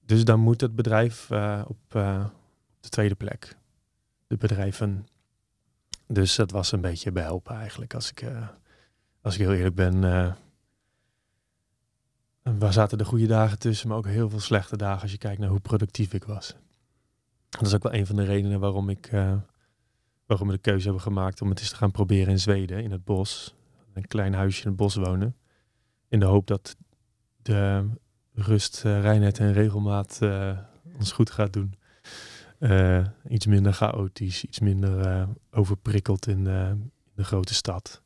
[0.00, 1.78] Dus dan moet het bedrijf uh, op
[2.80, 3.56] de tweede plek.
[4.26, 5.06] De bedrijven.
[6.06, 8.24] Dus dat was een beetje behelpen eigenlijk als ik,
[9.20, 10.04] als ik heel eerlijk ben
[12.58, 15.40] waar zaten de goede dagen tussen, maar ook heel veel slechte dagen als je kijkt
[15.40, 16.54] naar hoe productief ik was.
[17.48, 19.36] Dat is ook wel een van de redenen waarom ik uh,
[20.26, 22.90] waarom we de keuze hebben gemaakt om het eens te gaan proberen in Zweden, in
[22.90, 23.54] het bos.
[23.92, 25.36] Een klein huisje in het bos wonen.
[26.08, 26.76] In de hoop dat
[27.42, 27.88] de
[28.32, 30.58] rust, uh, reinheid en regelmaat uh,
[30.98, 31.74] ons goed gaat doen.
[33.28, 38.02] iets minder chaotisch, iets minder overprikkeld in, in, de grote stad.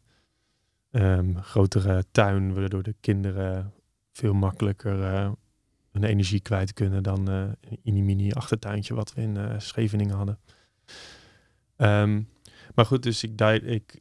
[0.91, 3.73] Um, grotere tuin, waardoor de kinderen
[4.13, 4.97] veel makkelijker
[5.91, 7.29] hun energie kwijt kunnen dan
[7.83, 10.39] in die mini achtertuintje wat we in Scheveningen hadden.
[11.77, 12.29] Um,
[12.75, 14.01] maar goed, dus ik, ik,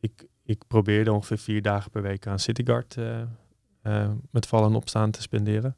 [0.00, 3.22] ik, ik probeerde ongeveer vier dagen per week aan Cityguard uh,
[3.82, 5.76] uh, met vallen en opstaan te spenderen.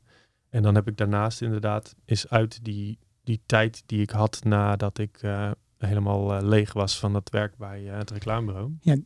[0.48, 4.98] En dan heb ik daarnaast inderdaad, is uit die, die tijd die ik had nadat
[4.98, 8.72] ik uh, helemaal leeg was van dat werk bij het reclamebureau.
[8.80, 8.96] Ja.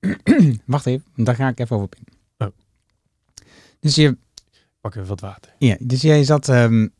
[0.66, 2.11] Wacht even, daar ga ik even over in.
[3.82, 4.16] Dus je...
[4.80, 5.54] Pak even wat water.
[5.58, 6.48] Ja, dus jij zat...
[6.48, 6.92] Um,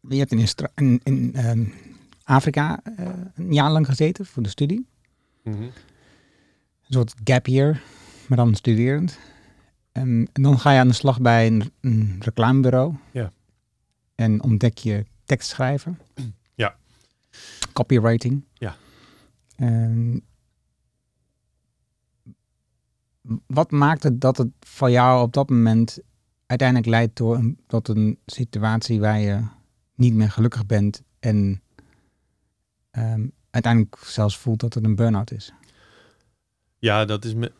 [0.00, 1.74] je hebt in, in, in um,
[2.22, 4.86] Afrika uh, een jaar lang gezeten voor de studie.
[5.42, 5.62] Mm -hmm.
[5.62, 5.72] Een
[6.94, 7.82] soort gap year,
[8.28, 9.18] maar dan studerend.
[9.92, 12.94] Um, en dan ga je aan de slag bij een, een reclamebureau.
[13.12, 13.32] Ja.
[14.14, 15.98] En ontdek je tekstschrijven.
[16.54, 16.76] Ja.
[17.72, 18.44] Copywriting.
[18.54, 18.76] Ja.
[19.56, 20.20] Um,
[23.46, 25.98] wat maakt het dat het voor jou op dat moment
[26.46, 29.42] uiteindelijk leidt door een, tot een situatie waar je
[29.94, 31.62] niet meer gelukkig bent en
[32.92, 35.52] um, uiteindelijk zelfs voelt dat het een burn-out is.
[36.78, 37.52] Ja, dat is me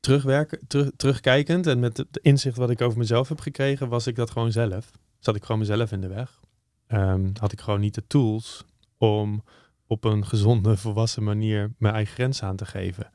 [0.00, 4.16] terugwerken, terug, terugkijkend en met het inzicht wat ik over mezelf heb gekregen, was ik
[4.16, 4.90] dat gewoon zelf.
[5.18, 6.40] Zat ik gewoon mezelf in de weg.
[6.88, 8.64] Um, had ik gewoon niet de tools
[8.98, 9.44] om
[9.86, 13.10] op een gezonde, volwassen manier mijn eigen grens aan te geven.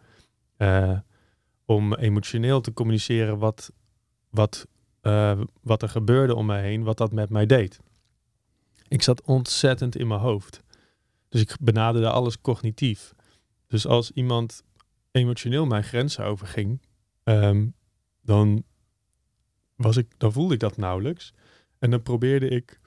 [0.58, 1.00] Uh,
[1.66, 3.72] om emotioneel te communiceren wat,
[4.30, 4.68] wat,
[5.02, 7.80] uh, wat er gebeurde om mij heen, wat dat met mij deed.
[8.88, 10.64] Ik zat ontzettend in mijn hoofd.
[11.30, 13.14] Dus ik benaderde alles cognitief.
[13.68, 14.64] Dus als iemand
[15.12, 16.82] emotioneel mijn grenzen overging,
[17.24, 17.74] um,
[18.22, 18.64] dan,
[19.76, 21.34] was ik, dan voelde ik dat nauwelijks.
[21.80, 22.80] En dan probeerde ik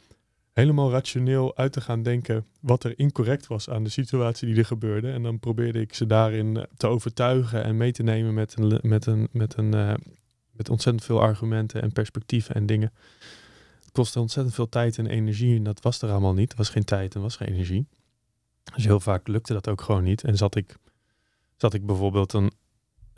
[0.59, 4.65] helemaal rationeel uit te gaan denken wat er incorrect was aan de situatie die er
[4.65, 5.11] gebeurde.
[5.11, 9.07] En dan probeerde ik ze daarin te overtuigen en mee te nemen met een, met
[9.07, 9.95] een, met een, uh,
[10.51, 12.93] met ontzettend veel argumenten en perspectieven en dingen.
[13.81, 16.51] Het kostte ontzettend veel tijd en energie en dat was er allemaal niet.
[16.51, 17.87] Er was geen tijd en was geen energie.
[18.75, 20.25] Dus heel vaak lukte dat ook gewoon niet.
[20.25, 20.77] En zat ik,
[21.57, 22.53] zat ik bijvoorbeeld een.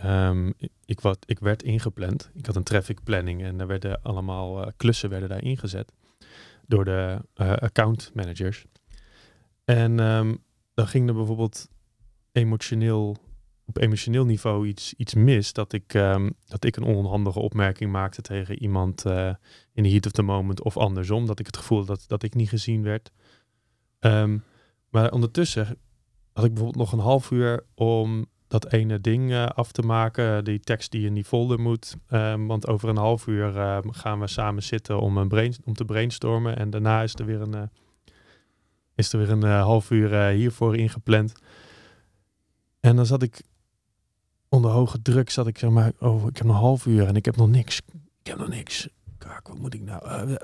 [0.04, 2.30] Um, ik, wat, ik werd ingepland.
[2.34, 5.92] Ik had een traffic planning en er werden allemaal uh, klussen werden daar ingezet
[6.70, 8.66] door de uh, account managers.
[9.64, 10.38] En um,
[10.74, 11.68] dan ging er bijvoorbeeld
[12.32, 13.16] emotioneel
[13.66, 15.52] op emotioneel niveau iets, iets mis.
[15.52, 19.34] Dat ik, um, dat ik een onhandige opmerking maakte tegen iemand uh,
[19.72, 21.26] in de heat of the moment of andersom.
[21.26, 23.10] Dat ik het gevoel dat, dat ik niet gezien werd.
[24.00, 24.44] Um,
[24.88, 25.66] maar ondertussen
[26.32, 30.44] had ik bijvoorbeeld nog een half uur om dat ene ding uh, af te maken,
[30.44, 31.96] die tekst die in die folder moet.
[32.10, 35.74] Um, want over een half uur uh, gaan we samen zitten om, een brain, om
[35.74, 36.56] te brainstormen.
[36.56, 37.62] En daarna is er weer een, uh,
[38.94, 41.32] is er weer een half uur hiervoor ingepland.
[42.80, 43.42] En dan zat ik
[44.48, 47.16] onder hoge druk, zat ik zeg maar, oh, ik heb nog een half uur en
[47.16, 47.80] ik heb nog niks.
[48.20, 48.88] Ik heb nog niks.
[49.18, 50.36] Kijk, wat moet ik nou?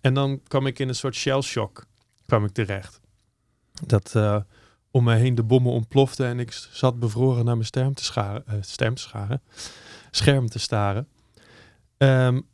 [0.00, 1.86] en dan kwam ik in een soort shell shock,
[2.26, 3.00] kwam ik terecht
[3.86, 4.14] dat
[4.96, 8.44] om mij heen de bommen ontploften en ik zat bevroren naar mijn scherm te scharen,
[8.60, 9.42] stem te scharen
[10.10, 11.08] scherm te staren.
[11.98, 12.46] Um,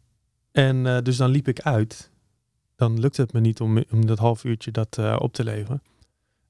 [0.52, 2.10] en uh, dus dan liep ik uit.
[2.76, 5.82] Dan lukte het me niet om, om dat half uurtje dat op te leveren.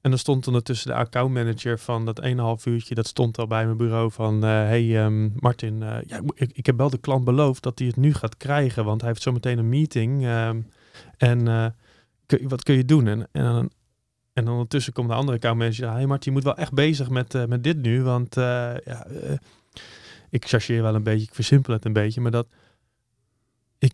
[0.01, 3.77] En dan stond ondertussen de accountmanager van dat 1,5 uurtje, dat stond al bij mijn
[3.77, 7.87] bureau van, hey um, Martin, ja, ik, ik, heb wel de klant beloofd dat hij
[7.87, 10.25] het nu gaat krijgen, want hij heeft zometeen een meeting.
[10.25, 10.67] Um,
[11.17, 11.73] en
[12.41, 13.07] wat kun je doen?
[13.07, 13.71] En, en
[14.33, 15.91] en ondertussen komt de andere accountmanager.
[15.91, 18.03] Hey Mart, je moet wel echt bezig met, uh, met dit nu.
[18.03, 18.43] Want uh,
[18.85, 19.37] ja, uh,
[20.29, 22.21] ik chargeer wel een beetje, ik versimpel het een beetje.
[22.21, 22.47] Maar dat,
[23.77, 23.93] ik,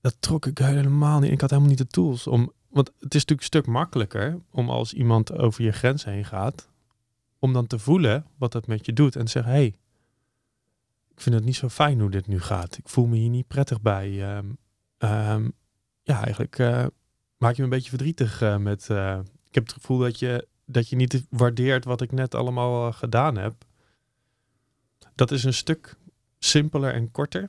[0.00, 1.30] dat trok ik helemaal niet.
[1.30, 2.52] Ik had helemaal niet de tools om...
[2.68, 6.68] Want het is natuurlijk een stuk makkelijker om als iemand over je grens heen gaat...
[7.38, 9.16] om dan te voelen wat dat met je doet.
[9.16, 9.66] En te zeggen, hey,
[11.10, 12.78] ik vind het niet zo fijn hoe dit nu gaat.
[12.78, 14.36] Ik voel me hier niet prettig bij.
[14.36, 14.58] Um,
[14.98, 15.52] um,
[16.02, 16.58] ja, eigenlijk
[17.38, 18.88] maak je me een beetje verdrietig met
[19.56, 23.54] heb het gevoel dat je, dat je niet waardeert wat ik net allemaal gedaan heb.
[25.14, 25.96] Dat is een stuk
[26.38, 27.48] simpeler en korter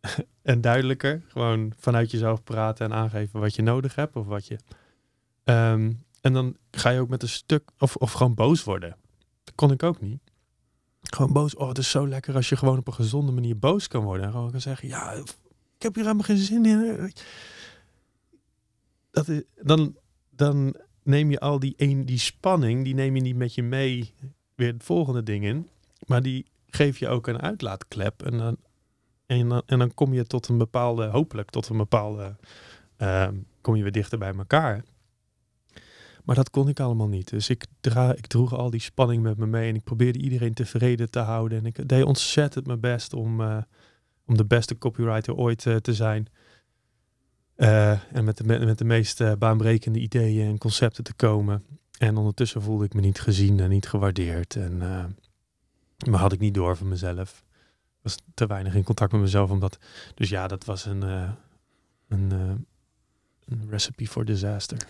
[0.42, 1.22] en duidelijker.
[1.28, 4.58] Gewoon vanuit jezelf praten en aangeven wat je nodig hebt of wat je.
[5.44, 8.96] Um, en dan ga je ook met een stuk of, of gewoon boos worden.
[9.44, 10.20] Dat kon ik ook niet.
[11.00, 11.54] Gewoon boos.
[11.54, 14.26] Oh, het is zo lekker als je gewoon op een gezonde manier boos kan worden.
[14.26, 17.12] En gewoon kan zeggen: Ja, ik heb hier helemaal geen zin in
[19.14, 19.96] dat is, dan,
[20.30, 24.14] dan neem je al die, een, die spanning, die neem je niet met je mee
[24.54, 25.68] weer het volgende ding in.
[26.06, 28.22] Maar die geef je ook een uitlaatklep.
[28.22, 28.56] En dan,
[29.26, 32.36] en dan, en dan kom je tot een bepaalde, hopelijk tot een bepaalde,
[32.96, 34.84] ehm, kom je weer dichter bij elkaar.
[36.24, 37.30] Maar dat kon ik allemaal niet.
[37.30, 40.54] Dus ik, dra ik droeg al die spanning met me mee en ik probeerde iedereen
[40.54, 41.58] tevreden te houden.
[41.58, 43.62] En ik deed ontzettend mijn best om, eh,
[44.26, 46.28] om de beste copywriter ooit uh, te zijn.
[47.56, 51.64] Uh, en met de, met de meest baanbrekende ideeën en concepten te komen.
[51.98, 54.56] En ondertussen voelde ik me niet gezien en niet gewaardeerd.
[54.56, 54.78] En
[56.10, 57.44] maar had ik niet door van mezelf.
[58.02, 59.50] Was te weinig in contact met mezelf.
[59.50, 59.78] Omdat,
[60.14, 61.02] dus ja, dat was een,
[62.08, 62.30] een,
[63.44, 64.86] een recipe for disaster.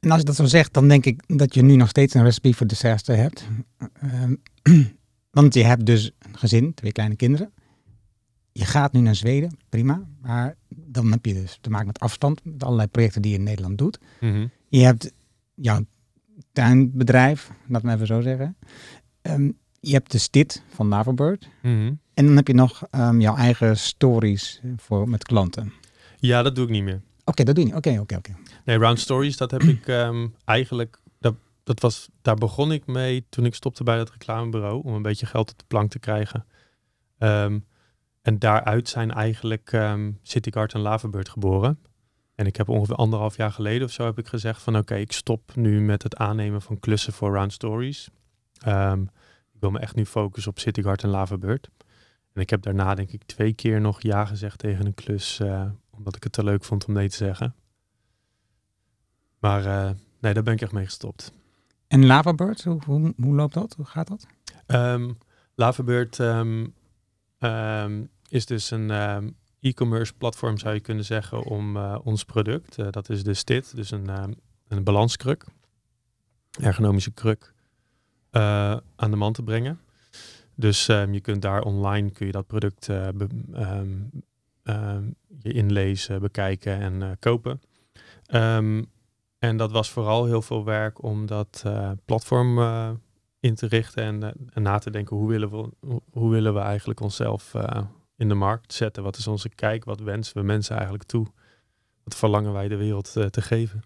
[0.00, 2.22] En als je dat zo zegt, dan denk ik dat je nu nog steeds een
[2.22, 3.44] recipe voor disaster hebt.
[3.92, 4.34] Ehm,
[5.30, 7.52] want je hebt dus een gezin, twee kleine kinderen.
[8.52, 10.06] Je gaat nu naar Zweden, prima.
[10.20, 13.44] Maar dan heb je dus te maken met afstand, met allerlei projecten die je in
[13.44, 13.98] Nederland doet.
[14.20, 14.46] Mhm.
[14.68, 15.12] Je hebt
[15.54, 15.84] jouw
[16.52, 18.56] tuinbedrijf, laat me even zo zeggen.
[19.22, 19.50] Ehm,
[19.80, 21.48] je hebt de stit van Navelbird.
[21.62, 21.92] Mhm.
[22.14, 25.72] En dan heb je nog ehm, jouw eigen stories voor, met klanten.
[26.18, 27.00] Ja, dat doe ik niet meer.
[27.24, 27.78] Oké, dat doe je niet.
[27.78, 28.34] Oké, oké, oké.
[28.64, 30.98] Nee, Round Stories, dat heb ik ehm, eigenlijk.
[31.18, 35.02] Dat, dat was, daar begon ik mee toen ik stopte bij het reclamebureau om een
[35.02, 36.46] beetje geld op de plank te krijgen.
[38.22, 41.78] En daaruit zijn eigenlijk um, CityGuard en Lavenbeurt geboren.
[42.34, 45.12] En ik heb ongeveer anderhalf jaar geleden of zo heb ik gezegd van oké, ik
[45.12, 48.10] stop nu met het aannemen van klussen voor Round Stories.
[49.52, 51.70] ik wil me echt nu focussen op CityGuard en Lavenbeurt.
[52.32, 55.66] En ik heb daarna denk ik twee keer nog ja gezegd tegen een klus, uh,
[55.90, 57.54] omdat ik het te leuk vond om nee te zeggen.
[59.38, 59.90] Maar uh,
[60.20, 61.32] nee, daar ben ik echt mee gestopt.
[61.86, 63.74] En Lavabird, hoe, hoe, hoe loopt dat?
[63.76, 64.26] Hoe gaat dat?
[64.66, 65.18] Um,
[65.54, 66.74] Lavabird um,
[67.40, 68.90] um, is dus een
[69.60, 73.76] e-commerce platform, zou je kunnen zeggen, om uh, ons product, uh, dat is de STIT,
[73.76, 74.36] dus een,
[74.68, 75.44] een balanskruk,
[76.60, 77.54] ergonomische kruk,
[78.96, 79.80] aan de man te brengen.
[80.54, 82.86] Dus je kunt daar online kun je dat product
[85.42, 87.60] je inlezen, bekijken en kopen.
[89.38, 91.64] En dat was vooral heel veel werk om dat
[92.04, 92.58] platform
[93.40, 95.70] in te richten en, uh, en, na te denken hoe willen we,
[96.10, 97.54] hoe, willen we eigenlijk onszelf
[98.16, 99.02] in de markt zetten?
[99.02, 99.84] Wat is onze kijk?
[99.84, 101.26] Wat wensen we mensen eigenlijk toe?
[102.04, 103.82] Wat verlangen wij de wereld te geven?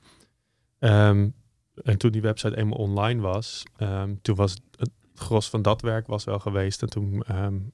[0.78, 1.34] Um,
[1.82, 6.06] en toen die website eenmaal online was, um, toen was het gros van dat werk
[6.06, 6.82] was wel geweest.
[6.82, 7.72] En toen, um,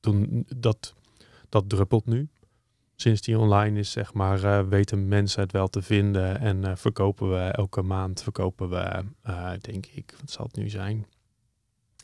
[0.00, 0.94] toen dat,
[1.48, 2.28] dat druppelt nu
[2.96, 6.40] sinds die online is, zeg maar, uh, weten mensen het wel te vinden.
[6.40, 10.68] En uh, verkopen we elke maand, verkopen we, uh, denk ik, wat zal het nu
[10.68, 11.06] zijn?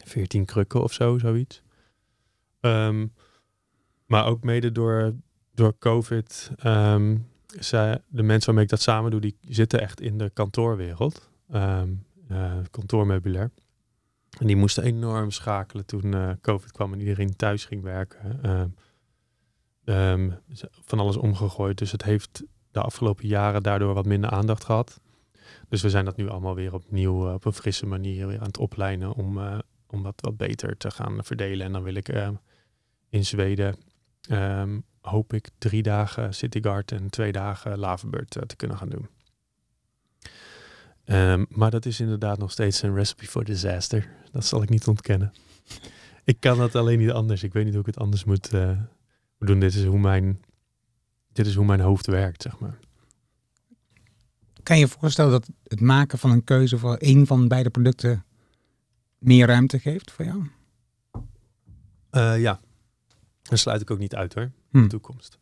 [0.05, 1.63] 14 krukken of zo, zoiets.
[2.61, 3.13] Um,
[4.07, 5.15] maar ook mede door,
[5.55, 6.51] door COVID,
[7.59, 11.31] zij, de mensen waarmee ik dat samen doe, die zitten echt in de kantoorwereld.
[11.55, 12.07] Um,
[12.71, 13.51] kantoormeubilair.
[14.39, 18.75] En die moesten enorm schakelen toen COVID kwam en iedereen thuis ging werken.
[19.85, 20.39] Um,
[20.85, 21.79] van alles omgegooid.
[21.79, 25.01] Dus het heeft de afgelopen jaren daardoor wat minder aandacht gehad.
[25.69, 28.47] Dus we zijn dat nu allemaal weer opnieuw uh, op een frisse manier weer aan
[28.47, 31.67] het opleiden om, uh, om dat wat beter te gaan verdelen.
[31.67, 32.29] En dan wil ik uh,
[33.09, 33.77] in Zweden,
[34.31, 39.09] um, hoop ik, drie dagen Cityguard en twee dagen Lavenbeurt te kunnen gaan doen.
[41.49, 44.09] Maar dat is inderdaad nog steeds een recipe for disaster.
[44.31, 45.33] Dat zal ik niet ontkennen.
[46.25, 47.43] ik kan dat alleen niet anders.
[47.43, 48.51] Ik weet niet hoe ik het anders moet,
[49.47, 50.43] doen, dit is hoe mijn,
[51.33, 52.79] dit is hoe mijn hoofd werkt, zeg maar.
[54.63, 58.25] Kan je je voorstellen dat het maken van een keuze voor één van beide producten
[59.19, 60.47] meer ruimte geeft voor jou?
[62.11, 62.61] Uh, ja,
[63.43, 64.77] dat sluit ik ook niet uit hoor, hm.
[64.77, 65.39] in de toekomst.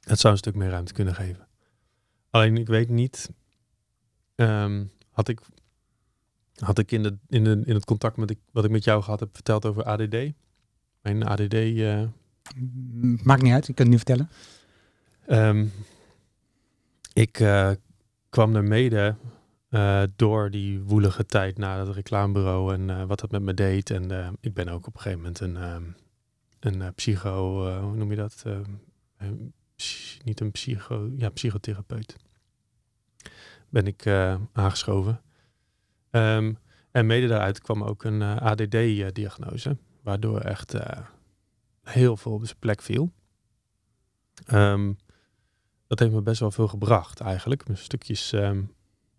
[0.00, 1.48] Het zou een stuk meer ruimte kunnen geven.
[2.30, 3.30] Alleen ik weet niet,
[4.36, 5.40] um, had ik,
[6.54, 9.02] had ik in, de, in, de, in het contact met ik, wat ik met jou
[9.02, 10.16] gehad heb verteld over ADD,
[11.00, 11.54] mijn ADD
[13.22, 14.30] Maakt niet uit, je kunt het nu vertellen.
[15.28, 15.72] Um,
[17.12, 17.70] ik uh,
[18.28, 19.16] kwam er mede
[19.70, 23.90] uh, door die woelige tijd na het reclamebureau en uh, wat dat met me deed.
[23.90, 25.96] En ik ben ook op een gegeven moment een, um,
[26.60, 28.44] een psycho, hoe noem je dat?
[30.24, 32.16] niet een psycho, ja, psychotherapeut.
[33.68, 34.06] Ben ik
[34.52, 35.20] aangeschoven.
[36.90, 40.74] En mede daaruit kwam ook een ADD-diagnose, waardoor echt
[41.82, 43.12] heel veel op zijn plek viel.
[44.52, 44.96] Um,
[45.86, 47.68] dat heeft me best wel veel gebracht eigenlijk.
[47.68, 48.74] Met stukjes um,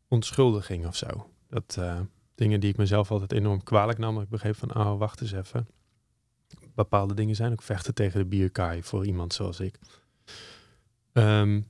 [0.08, 1.30] onschuldiging of zo.
[1.48, 2.00] Dat uh,
[2.36, 4.22] dingen die ik mezelf altijd enorm kwalijk nam.
[4.22, 5.68] Ik begreep van, oh wacht eens even.
[6.76, 9.80] Bepaalde dingen zijn ook vechten tegen de bierkaai voor iemand zoals ik.
[11.14, 11.68] Um,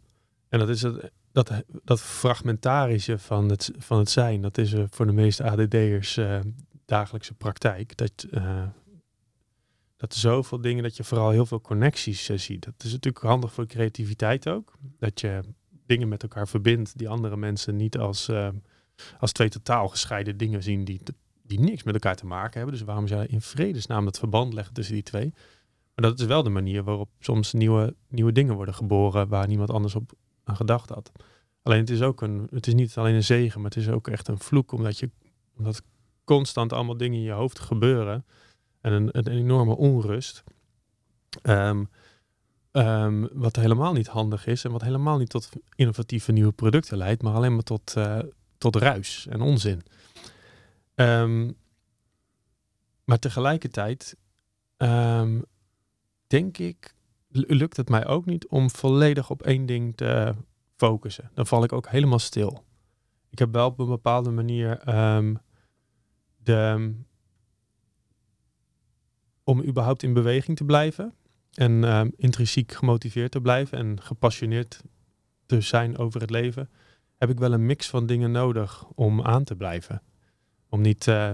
[0.50, 1.52] En dat is het, dat,
[1.84, 6.40] dat fragmentarische van het, van het zijn, dat is uh, voor de meeste ADD'ers uh,
[6.86, 7.98] dagelijkse praktijk.
[7.98, 8.28] Dat,
[10.04, 12.64] dat zoveel dingen, dat je vooral heel veel connecties ziet.
[12.64, 14.74] Dat is natuurlijk handig voor creativiteit ook.
[15.00, 15.42] Dat je
[15.86, 18.32] dingen met elkaar verbindt die andere mensen niet als,
[19.20, 21.02] als twee totaal gescheiden dingen zien die,
[21.44, 22.78] die niks met elkaar te maken hebben.
[22.78, 25.34] Dus waarom zou je in vredesnaam dat verband leggen tussen die twee?
[25.96, 29.70] Maar dat is wel de manier waarop soms nieuwe, nieuwe dingen worden geboren waar niemand
[29.70, 30.12] anders op
[30.44, 31.12] aan gedacht had.
[31.62, 34.08] Alleen het is ook een, het is niet alleen een zegen, maar het is ook
[34.08, 35.10] echt een vloek, omdat je,
[35.58, 35.82] omdat
[36.24, 38.26] constant allemaal dingen in je hoofd gebeuren
[38.84, 40.44] en een, een enorme onrust.
[41.44, 41.90] Um,
[42.72, 47.22] um, wat helemaal niet handig is en wat helemaal niet tot innovatieve nieuwe producten leidt,
[47.22, 48.20] maar alleen maar tot, uh,
[48.58, 49.82] tot ruis en onzin.
[50.96, 51.56] Um,
[53.04, 54.18] maar tegelijkertijd
[56.28, 56.96] denk ik,
[57.30, 60.36] lukt het mij ook niet om volledig op één ding te
[60.76, 61.32] focussen.
[61.34, 62.64] Dan val ik ook helemaal stil.
[63.30, 64.80] Ik heb wel op een bepaalde manier
[66.44, 66.94] de,
[69.44, 71.14] om überhaupt in beweging te blijven
[71.54, 74.82] en um, intrinsiek gemotiveerd te blijven en gepassioneerd
[75.46, 76.70] te zijn over het leven,
[77.18, 80.02] heb ik wel een mix van dingen nodig om aan te blijven.
[80.70, 81.32] Om niet uh,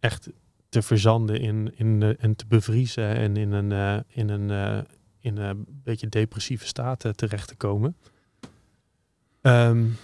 [0.00, 0.30] echt
[0.68, 4.86] te verzanden in, in, uh, en te bevriezen en in een, uh, in een,
[5.20, 7.96] in een beetje depressieve staat terecht te komen.
[9.42, 9.96] Um,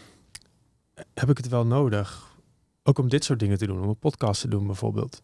[1.14, 2.36] heb ik het wel nodig.
[2.82, 3.82] Ook om dit soort dingen te doen.
[3.82, 5.22] Om een podcast te doen bijvoorbeeld.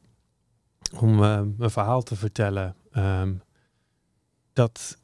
[1.01, 2.77] Om mijn verhaal te vertellen.
[2.93, 3.43] Um,
[4.53, 4.99] dat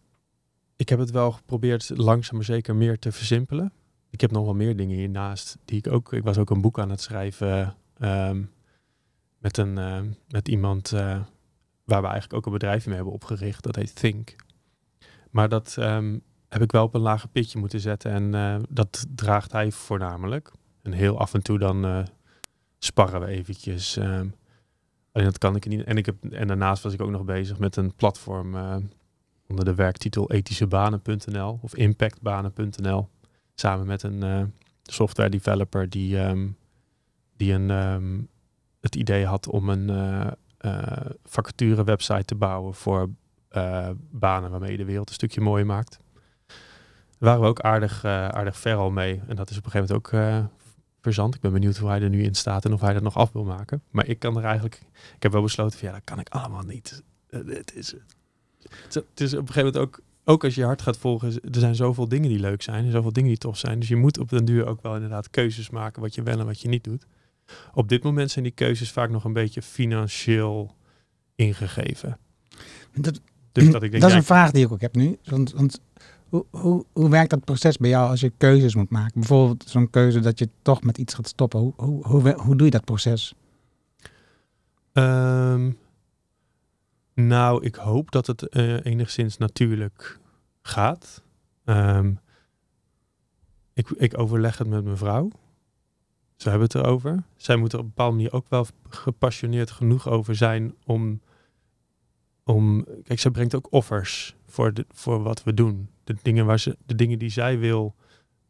[0.77, 3.73] ik heb het wel geprobeerd langzaam maar zeker meer te versimpelen.
[4.11, 6.13] Ik heb nog wel meer dingen hiernaast die ik ook.
[6.13, 7.77] Ik was ook een boek aan het schrijven.
[7.99, 8.51] Um,
[9.39, 11.01] met, een, uh, met iemand uh,
[11.85, 13.63] waar we eigenlijk ook een bedrijf mee hebben opgericht.
[13.63, 14.37] Dat heet Think.
[15.31, 18.35] Maar dat um, heb ik wel op een lager pitje moeten zetten.
[18.35, 20.53] En dat draagt hij voornamelijk.
[20.83, 22.07] En heel af en toe dan
[22.79, 23.99] sparren we eventjes.
[25.17, 25.85] Alleen dat kan ik niet.
[25.85, 28.55] En, ik heb, en daarnaast was ik ook nog bezig met een platform
[29.49, 33.09] onder de werktitel ethischebanen.nl of impactbanen.nl.
[33.55, 34.53] Samen met een
[34.83, 36.57] software developer die, um,
[37.37, 37.71] die een
[38.87, 40.27] het idee had om een uh,
[40.61, 40.83] uh,
[41.25, 43.11] vacature website te bouwen voor
[43.53, 45.99] uh, banen waarmee je de wereld een stukje mooier maakt.
[46.47, 49.21] Daar waren we ook aardig, aardig ver al mee.
[49.27, 50.53] En dat is op een gegeven moment ook
[51.07, 51.35] verzand.
[51.35, 53.33] Ik ben benieuwd hoe hij er nu in staat en of hij dat nog af
[53.33, 53.83] wil maken.
[53.91, 54.81] Maar ik kan er eigenlijk,
[55.17, 57.03] ik heb wel besloten van ja, dat kan ik allemaal niet.
[57.31, 57.95] Het is,
[58.89, 61.75] het is op een gegeven moment ook ook als je hart gaat volgen, er zijn
[61.75, 63.79] zoveel dingen die leuk zijn en zoveel dingen die tof zijn.
[63.79, 66.47] Dus je moet op den duur ook wel inderdaad keuzes maken wat je wel en
[66.47, 67.07] wat je niet doet.
[67.75, 70.75] Op dit moment zijn die keuzes vaak nog een beetje financieel
[71.35, 72.19] ingegeven.
[72.95, 73.21] Dat,
[73.53, 75.19] dus dat ik denk, dat is een vraag die ik ook heb nu.
[75.25, 75.81] Want, want
[76.51, 79.21] hoe, hoe, werkt dat proces bij jou als je keuzes moet maken?
[79.21, 81.61] Bijvoorbeeld zo'n keuze dat je toch met iets gaat stoppen.
[81.61, 83.35] Hoe, hoe, hoe, hoe doe je dat proces?
[84.93, 85.79] Um,
[87.15, 90.19] nou, ik hoop dat het uh, enigszins natuurlijk
[90.63, 91.23] gaat.
[91.65, 92.19] Um,
[93.73, 95.31] ik, ik overleg het met mijn vrouw.
[96.37, 97.23] Ze hebben het erover.
[97.37, 101.21] Zij moeten op een bepaalde manier ook wel gepassioneerd genoeg over zijn om.
[102.45, 105.89] om kijk, zij brengt ook offers voor, voor wat we doen.
[106.05, 107.95] De dingen, waar ze, de dingen die zij wil,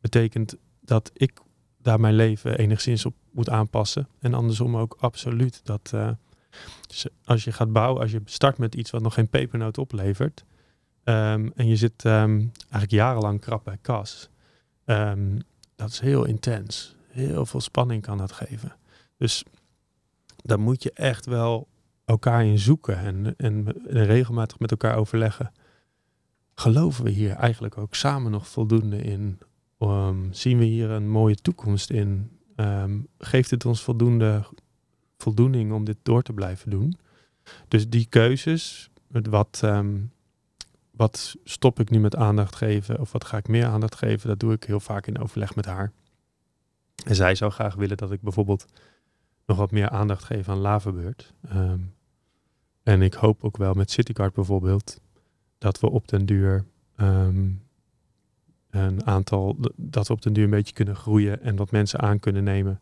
[0.00, 1.40] betekent dat ik
[1.82, 4.08] daar mijn leven enigszins op moet aanpassen.
[4.20, 5.60] En andersom ook absoluut.
[5.64, 6.10] Dat uh,
[7.24, 10.44] als je gaat bouwen, als je start met iets wat nog geen pepernoot oplevert.
[11.04, 14.28] Um, en je zit um, eigenlijk jarenlang krap bij kas.
[14.84, 15.38] Um,
[15.76, 18.76] dat is heel intens heel veel spanning kan dat geven.
[19.16, 19.44] Dus
[20.36, 21.68] daar moet je echt wel
[22.04, 25.52] elkaar in zoeken en, en, regelmatig met elkaar overleggen.
[26.58, 29.38] Geloven we hier eigenlijk ook samen nog voldoende in?
[29.78, 32.30] Um, zien we hier een mooie toekomst in?
[32.56, 34.44] Um, geeft het ons voldoende
[35.18, 36.96] voldoening om dit door te blijven doen?
[37.68, 40.12] Dus die keuzes, wat, um,
[40.90, 44.40] wat stop ik nu met aandacht geven of wat ga ik meer aandacht geven, dat
[44.40, 45.92] doe ik heel vaak in overleg met haar.
[47.04, 48.66] En zij zou graag willen dat ik bijvoorbeeld
[49.46, 51.34] nog wat meer aandacht geef aan Lavenbeurt.
[52.82, 55.00] En ik hoop ook wel met CityCard bijvoorbeeld
[55.58, 56.64] dat we op den duur
[56.96, 57.62] um,
[58.70, 62.18] een aantal, dat we op den duur een beetje kunnen groeien en wat mensen aan
[62.18, 62.80] kunnen nemen.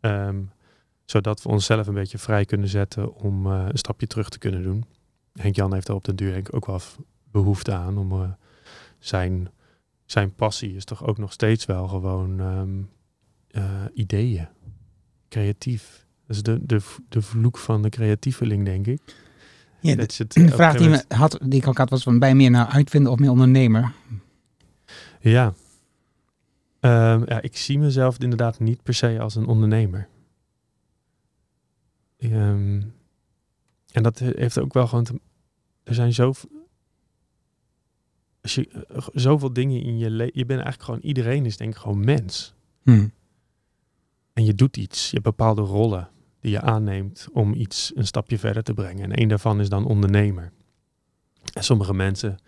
[0.00, 0.50] Um,
[1.04, 4.62] zodat we onszelf een beetje vrij kunnen zetten om uh, een stapje terug te kunnen
[4.62, 4.84] doen.
[5.32, 6.80] Henk-Jan heeft daar op den duur denk ik ook wel
[7.30, 8.30] behoefte aan om uh,
[8.98, 9.48] zijn,
[10.04, 12.90] zijn passie is toch ook nog steeds wel gewoon um,
[13.50, 13.64] uh,
[13.94, 14.48] ideeën.
[15.28, 16.06] Creatief.
[16.26, 19.00] Dat is de, de, de vloek van de creatieveling, denk ik.
[19.84, 22.50] Ja, dat de vraag die, me had, die ik ook had was van, bij meer
[22.50, 23.92] nou uitvinden of meer ondernemer?
[25.20, 25.54] Ja.
[26.80, 30.08] Ehm, ja, ik zie mezelf inderdaad niet per se als een ondernemer.
[32.18, 32.82] Ehm,
[33.92, 35.04] en dat heeft ook wel gewoon.
[35.04, 35.20] Te,
[35.82, 36.50] er zijn zoveel.
[38.42, 40.38] Als je eh, zoveel dingen in je leven.
[40.38, 41.00] Je bent eigenlijk gewoon.
[41.00, 42.54] Iedereen is denk ik gewoon mens.
[42.82, 43.08] Hm.
[44.32, 45.04] En je doet iets.
[45.04, 46.08] Je hebt bepaalde rollen
[46.44, 49.04] die je aanneemt om iets een stapje verder te brengen.
[49.04, 50.52] En een daarvan is dan ondernemer.
[51.52, 52.38] En sommige mensen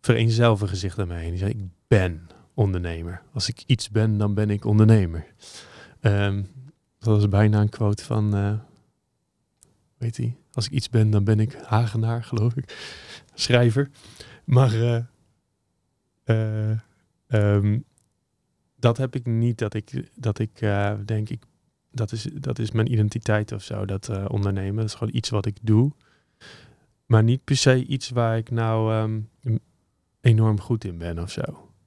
[0.00, 1.30] vereenzelvigen zich daarmee.
[1.30, 3.22] Die zeggen, ik ben ondernemer.
[3.32, 5.26] Als ik iets ben, dan ben ik ondernemer.
[6.00, 6.42] Ehm,
[6.98, 8.54] dat was bijna een quote van, uh,
[9.96, 12.76] weet hij, als ik iets ben, dan ben ik Hagenaar, geloof ik.
[13.34, 13.90] Schrijver.
[14.44, 16.70] Maar uh,
[17.28, 17.78] uh,
[18.76, 20.58] dat heb ik niet, dat ik, dat ik
[21.04, 21.42] denk, ik,
[21.94, 24.76] dat, is, dat is mijn identiteit of zo, dat ondernemen.
[24.76, 25.92] Dat is gewoon iets wat ik doe.
[27.06, 29.28] Maar niet per se iets waar ik nou um,
[30.20, 31.42] enorm goed in ben of zo.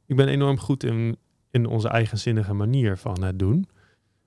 [0.05, 1.18] Ik ben enorm goed in,
[1.51, 3.68] in onze eigenzinnige manier van het doen.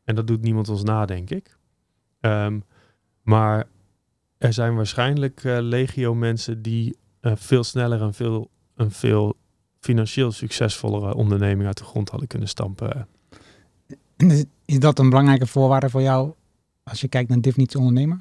[0.04, 1.56] En dat doet niemand ons na, denk ik.
[2.20, 2.64] Um,
[3.22, 3.68] maar
[4.38, 9.36] er zijn waarschijnlijk uh, legio mensen die veel sneller en veel, een veel
[9.78, 13.08] financieel succesvollere onderneming uit de grond hadden kunnen stampen.
[14.70, 16.32] Is, dat een belangrijke voorwaarde voor jou
[16.82, 18.20] als je kijkt naar definitie ondernemer?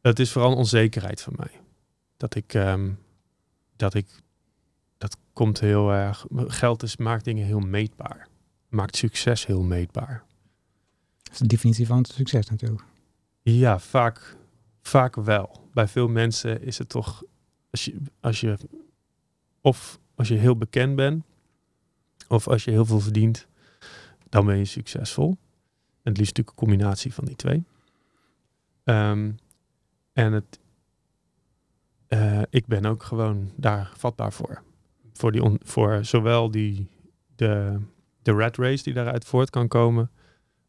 [0.00, 1.60] Het is vooral een onzekerheid van mij.
[2.16, 2.98] Dat ik, um,
[3.76, 4.06] dat ik,
[4.98, 8.28] dat komt heel erg, geld is, maakt dingen heel meetbaar.
[8.68, 10.24] Maakt succes heel meetbaar.
[11.22, 12.84] Dat is de definitie van succes natuurlijk.
[13.42, 14.36] Ja, vaak,
[14.80, 15.68] vaak wel.
[15.72, 17.22] Bij veel mensen is het toch,
[17.70, 18.56] als je, als je,
[19.60, 21.24] of als je heel bekend bent,
[22.28, 23.46] of als je heel veel verdient,
[24.32, 25.28] dan ben je succesvol.
[26.02, 27.64] En het liefst natuurlijk een combinatie van die twee.
[28.84, 29.36] Um,
[30.12, 30.58] en het,
[32.08, 34.62] uh, ik ben ook gewoon daar vatbaar voor.
[35.12, 36.88] Voor, die on, voor zowel die,
[37.36, 37.78] de,
[38.22, 40.10] de rat race die daaruit voort kan komen,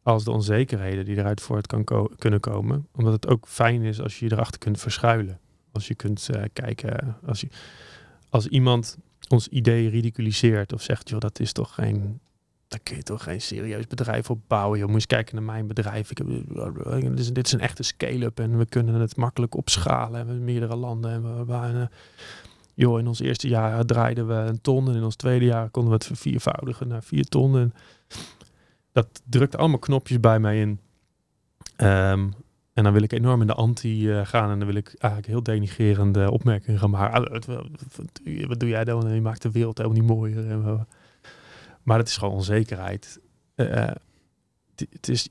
[0.02, 1.84] als de onzekerheden die eruit voort kan
[2.16, 2.88] kunnen komen.
[2.92, 5.40] Omdat het ook fijn is als je je erachter kunt verschuilen.
[5.72, 7.48] Als je kunt uh, kijken, als, je,
[8.28, 8.98] als iemand
[9.28, 12.20] ons idee ridiculiseert of zegt, joh, dat is toch geen,
[12.74, 14.78] daar kun je toch geen serieus bedrijf op bouwen.
[14.78, 16.10] Je moet eens kijken naar mijn bedrijf.
[16.10, 16.26] Ik heb,
[17.16, 20.26] dit, is, een echte scale-up en we kunnen het makkelijk opschalen.
[20.26, 21.10] We meerdere landen.
[21.10, 21.88] En we, we,
[22.74, 25.90] joh, in ons eerste jaar draaiden we een ton en in ons tweede jaar konden
[25.90, 27.58] we het verviervoudigen naar vier ton.
[27.58, 27.74] En
[28.92, 30.80] dat drukt allemaal knopjes bij mij in.
[31.76, 32.34] Um,
[32.72, 35.32] en dan wil ik enorm in de anti uh, gaan en dan wil ik eigenlijk
[35.32, 37.30] heel denigerende opmerkingen gaan maken.
[37.32, 37.46] Wat,
[38.46, 39.14] wat, doe jij dan?
[39.14, 40.50] Je maakt de wereld helemaal niet mooier.
[40.50, 40.86] En,
[41.84, 43.20] maar het is gewoon onzekerheid.
[43.56, 43.90] Uh,
[44.90, 45.28] het is,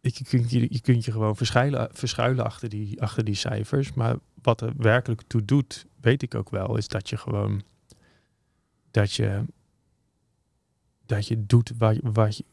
[0.00, 3.92] je, kunt je, je kunt je gewoon verschuilen, verschuilen achter, die, achter die cijfers.
[3.92, 7.62] Maar wat er werkelijk toe doet, weet ik ook wel, is dat je gewoon
[8.90, 9.44] dat je,
[11.06, 12.44] dat je doet wat, wat, je,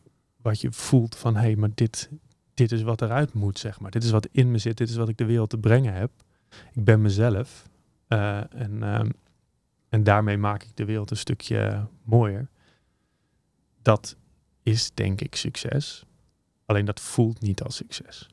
[0.42, 2.10] wat je voelt van hé, hey, maar dit,
[2.54, 3.92] dit is wat eruit moet, zeg maar.
[3.92, 6.12] Dit is wat in me zit, dit is wat ik de wereld te brengen heb.
[6.74, 7.70] Ik ben mezelf.
[8.10, 9.00] Uh, en, uh,
[9.90, 12.48] en daarmee maak ik de wereld een stukje mooier
[13.86, 14.16] dat
[14.64, 16.06] is denk ik succes.
[16.66, 18.30] Alleen dat voelt niet als succes.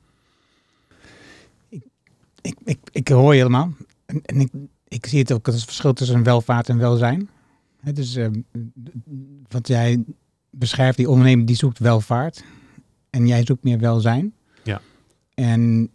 [1.69, 1.85] Ik,
[2.41, 3.73] ik, ik, ik hoor je helemaal.
[4.07, 4.51] En, en ik,
[4.89, 7.31] ik zie het ook als verschil tussen welvaart en welzijn.
[7.81, 8.29] He, dus uh,
[9.49, 10.05] wat jij
[10.51, 12.45] beschrijft, die ondernemer die zoekt welvaart.
[13.11, 14.35] En jij zoekt meer welzijn.
[14.65, 14.81] Ja.
[15.35, 15.91] En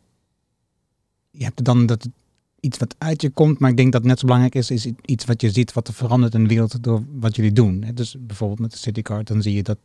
[1.31, 2.09] je hebt dan dat
[2.59, 5.25] iets wat uit je komt, maar ik denk dat net zo belangrijk is, is iets
[5.25, 7.85] wat je ziet wat er verandert in de wereld door wat jullie doen.
[7.93, 9.77] Dus bijvoorbeeld met de Citycard, dan zie je dat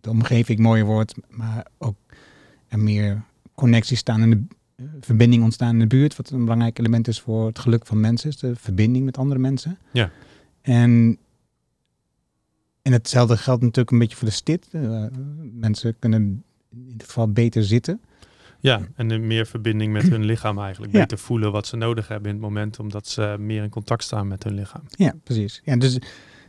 [0.00, 1.96] de omgeving mooier wordt, maar ook
[2.68, 3.22] er meer
[3.54, 4.42] connecties staan in de
[4.76, 8.00] uh, verbinding ontstaan in de buurt, wat een belangrijk element is voor het geluk van
[8.00, 9.78] mensen, is de verbinding met andere mensen.
[9.92, 10.10] Ja.
[10.60, 11.18] En,
[12.82, 14.68] en hetzelfde geldt natuurlijk een beetje voor de stit.
[14.72, 15.06] Uh,
[15.52, 18.00] mensen kunnen in ieder geval beter zitten.
[18.60, 20.92] Ja, en meer verbinding met hun lichaam eigenlijk.
[20.92, 21.00] Ja.
[21.00, 24.28] Beter voelen wat ze nodig hebben in het moment, omdat ze meer in contact staan
[24.28, 24.82] met hun lichaam.
[24.88, 25.60] Ja, precies.
[25.64, 25.98] Ja, dus,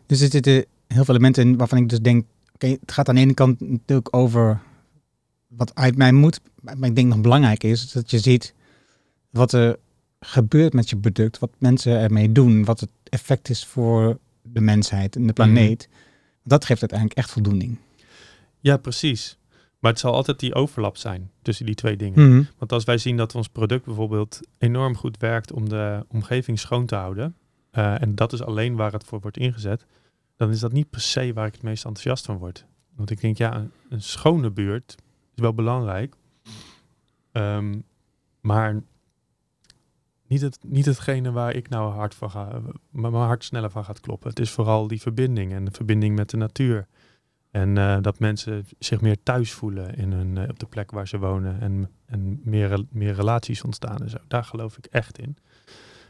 [0.05, 3.10] dus er zitten heel veel elementen in waarvan ik dus denk, oké, okay, het gaat
[3.10, 4.62] aan de ene kant natuurlijk over
[5.47, 6.39] wat uit mij moet.
[6.62, 8.53] Maar ik denk nog belangrijk is dat je ziet
[9.30, 9.78] wat er
[10.20, 15.16] gebeurt met je product, wat mensen ermee doen, wat het effect is voor de mensheid
[15.16, 15.88] en de planeet.
[15.89, 15.95] Mm.
[16.43, 17.78] Dat geeft uiteindelijk echt voldoening.
[18.60, 19.38] Ja, precies.
[19.80, 22.25] Maar het zal altijd die overlap zijn tussen die twee dingen.
[22.25, 22.47] Mm -hmm.
[22.57, 26.86] Want als wij zien dat ons product bijvoorbeeld enorm goed werkt om de omgeving schoon
[26.86, 27.36] te houden,
[27.71, 29.86] uh, en dat is alleen waar het voor wordt ingezet,
[30.36, 32.65] dan is dat niet per se waar ik het meest enthousiast van word.
[32.95, 34.95] Want ik denk, ja, een, een schone buurt
[35.36, 36.15] is wel belangrijk.
[37.32, 37.84] Um,
[38.41, 38.82] maar
[40.27, 43.86] niet, het, niet hetgene waar ik nou hard van ga, maar mijn hart sneller van
[43.86, 44.30] gaat kloppen.
[44.30, 46.88] Het is vooral die verbinding en de verbinding met de natuur.
[47.52, 51.08] En eh, dat mensen zich meer thuis voelen in hun, eh, op de plek waar
[51.08, 54.18] ze wonen en, en meer, meer relaties ontstaan en zo.
[54.28, 55.38] Daar geloof ik echt in.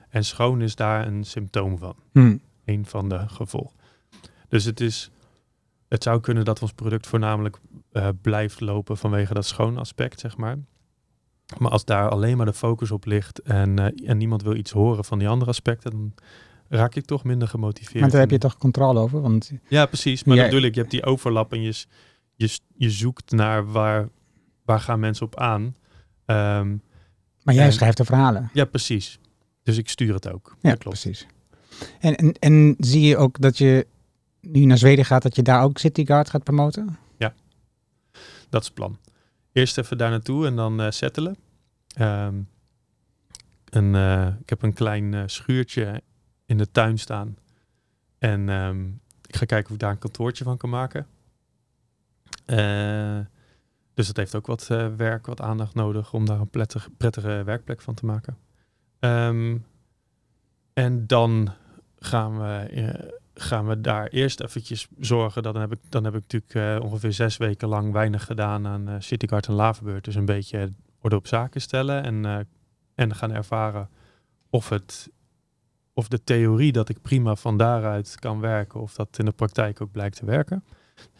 [0.09, 1.95] En schoon is daar een symptoom van.
[2.11, 2.41] Hmm.
[2.65, 3.77] Een van de gevolgen.
[4.47, 5.11] Dus het is,
[5.87, 7.59] het zou kunnen dat ons product voornamelijk
[7.91, 10.57] eh, blijft lopen vanwege dat schoon aspect, zeg maar.
[11.57, 15.05] Maar als daar alleen maar de focus op ligt en, en niemand wil iets horen
[15.05, 16.13] van die andere aspecten, dan
[16.69, 17.99] raak ik toch minder gemotiveerd.
[17.99, 19.21] Maar daar heb je toch controle over?
[19.21, 20.23] Want Ja, precies.
[20.23, 21.85] Maar ik, je hebt die overlap en je,
[22.75, 24.09] je, zoekt naar waar,
[24.65, 25.75] waar gaan mensen op aan.
[26.25, 26.69] Ehm,
[27.43, 28.49] maar jij En- schrijft de verhalen.
[28.53, 29.19] ja, precies.
[29.63, 30.55] Dus ik stuur het ook.
[30.61, 31.01] Ja, dat klopt.
[31.01, 31.27] precies.
[31.99, 33.87] En, en, en zie je ook dat je
[34.41, 36.97] nu naar Zweden gaat, dat je daar ook City Guard gaat promoten?
[38.49, 38.97] Dat is het plan.
[39.51, 41.37] Eerst even daar naartoe en dan eh settelen.
[41.95, 42.35] Ehm,
[43.69, 46.01] en, eh, ik heb een klein eh, schuurtje
[46.49, 47.37] in de tuin staan.
[48.17, 48.87] En ehm,
[49.25, 51.07] ik ga kijken of ik daar een kantoortje van kan maken.
[52.45, 53.19] Eh,
[53.93, 57.43] dus dat heeft ook wat eh, werk, wat aandacht nodig om daar een prettige, prettige
[57.43, 58.37] werkplek van te maken.
[58.99, 59.57] Ehm,
[60.73, 61.53] en dan
[61.99, 65.43] gaan we, eh, gaan we daar eerst eventjes zorgen.
[65.43, 69.01] Dat dan heb ik, dan heb ik natuurlijk ongeveer zes weken lang weinig gedaan aan
[69.01, 70.03] CityGuard en Lavenbeurt.
[70.03, 72.47] Dus een beetje orde op zaken stellen en,
[72.95, 73.89] en gaan ervaren
[74.49, 75.09] of, het,
[75.99, 79.81] of de theorie dat ik prima van daaruit kan werken, of dat in de praktijk
[79.81, 80.63] ook blijkt te werken.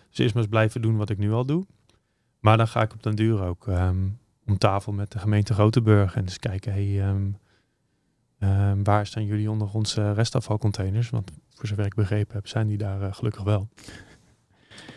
[0.10, 1.66] Dus eerst maar eens blijven doen wat ik nu al doe.
[2.40, 4.08] Maar dan ga ik op den duur ook ehm,
[4.46, 7.32] om tafel met de gemeente Rotenburg en eens kijken, hey, ehm,
[8.40, 11.10] ehm, waar staan jullie ondergrondse restafvalcontainers?
[11.10, 13.70] Want voor zover ik begrepen heb, zijn die daar eh, gelukkig wel.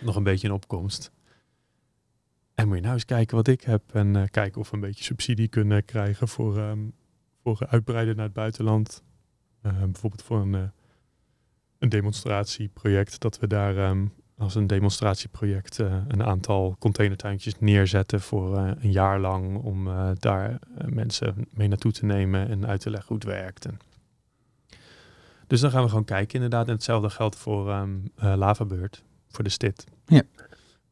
[0.02, 1.12] Nog een beetje in opkomst.
[2.54, 4.82] En moet je nou eens kijken wat ik heb en eh, kijken of we een
[4.82, 6.76] beetje subsidie kunnen krijgen voor,
[7.42, 9.02] voor uitbreiden naar het buitenland.
[9.62, 10.60] Eh, bijvoorbeeld voor een, eh,
[11.78, 14.06] een demonstratieproject, dat we daar ehm,
[14.36, 19.88] als een demonstratieproject eh, een aantal containertuintjes neerzetten voor een jaar lang om
[20.18, 23.66] daar mensen mee naartoe te nemen en uit te leggen hoe het werkt.
[23.66, 23.78] En
[25.52, 26.66] dus dan gaan we gewoon kijken inderdaad.
[26.66, 29.84] En hetzelfde geldt voor eh, Lavabeurt, voor de STIT.
[30.06, 30.22] Ja.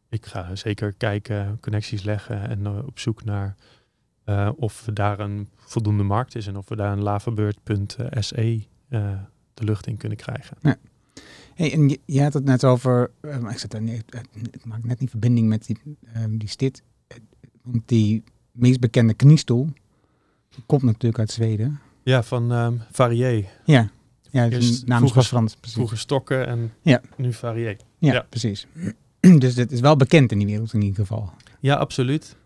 [0.08, 3.54] Ik ga zeker kijken, connecties leggen en op zoek naar
[4.24, 9.12] eh, of daar een voldoende markt is en of we daar een lavabeurt.se eh
[9.54, 10.56] de lucht in kunnen krijgen.
[11.54, 14.04] Hey, en je, je had het net over, eh, ik, zat niet,
[14.50, 15.78] ik maak net die verbinding met die,
[16.12, 16.82] ehm, die stit.
[17.62, 19.68] Want die meest bekende kniestoel
[20.66, 21.80] komt natuurlijk uit Zweden.
[22.02, 23.44] Ja, van ehm Varier.
[23.64, 23.90] Ja,
[24.30, 25.54] ja is vroeger- pas Frans.
[25.54, 25.76] Precies.
[25.76, 27.00] Vroeger stokken en Ja.
[27.16, 27.76] nu Varier.
[27.98, 28.26] Ja, ja.
[28.28, 28.66] precies.
[29.38, 31.32] dus het is wel bekend in die wereld in ieder geval.
[31.60, 32.36] Ja, absoluut.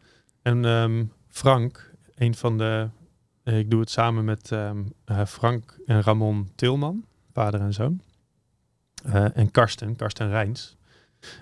[0.43, 1.05] En ehm,
[1.35, 2.89] Frank, een van de.
[3.43, 8.01] eh, ik doe het samen met ehm, eh, Frank en Ramon Tilman, vader en zoon.
[9.05, 10.77] Eh, en Karsten, Karsten Rijns.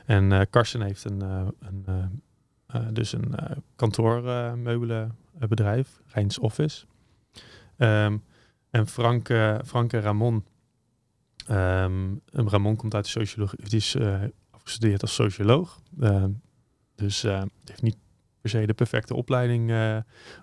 [0.07, 1.85] En Karsten heeft een, eh, een,
[2.95, 3.35] dus een
[3.77, 6.87] kantoormeubelenbedrijf, Rijns Office.
[7.77, 8.19] Ehm,
[8.71, 9.27] en Frank,
[9.65, 10.45] Frank en Ramon.
[11.47, 13.97] ehm, Ramon komt uit de sociologie, die is
[14.51, 15.81] afgestudeerd als socioloog.
[16.95, 17.97] Dus heeft niet
[18.43, 19.97] per se de perfecte opleiding eh,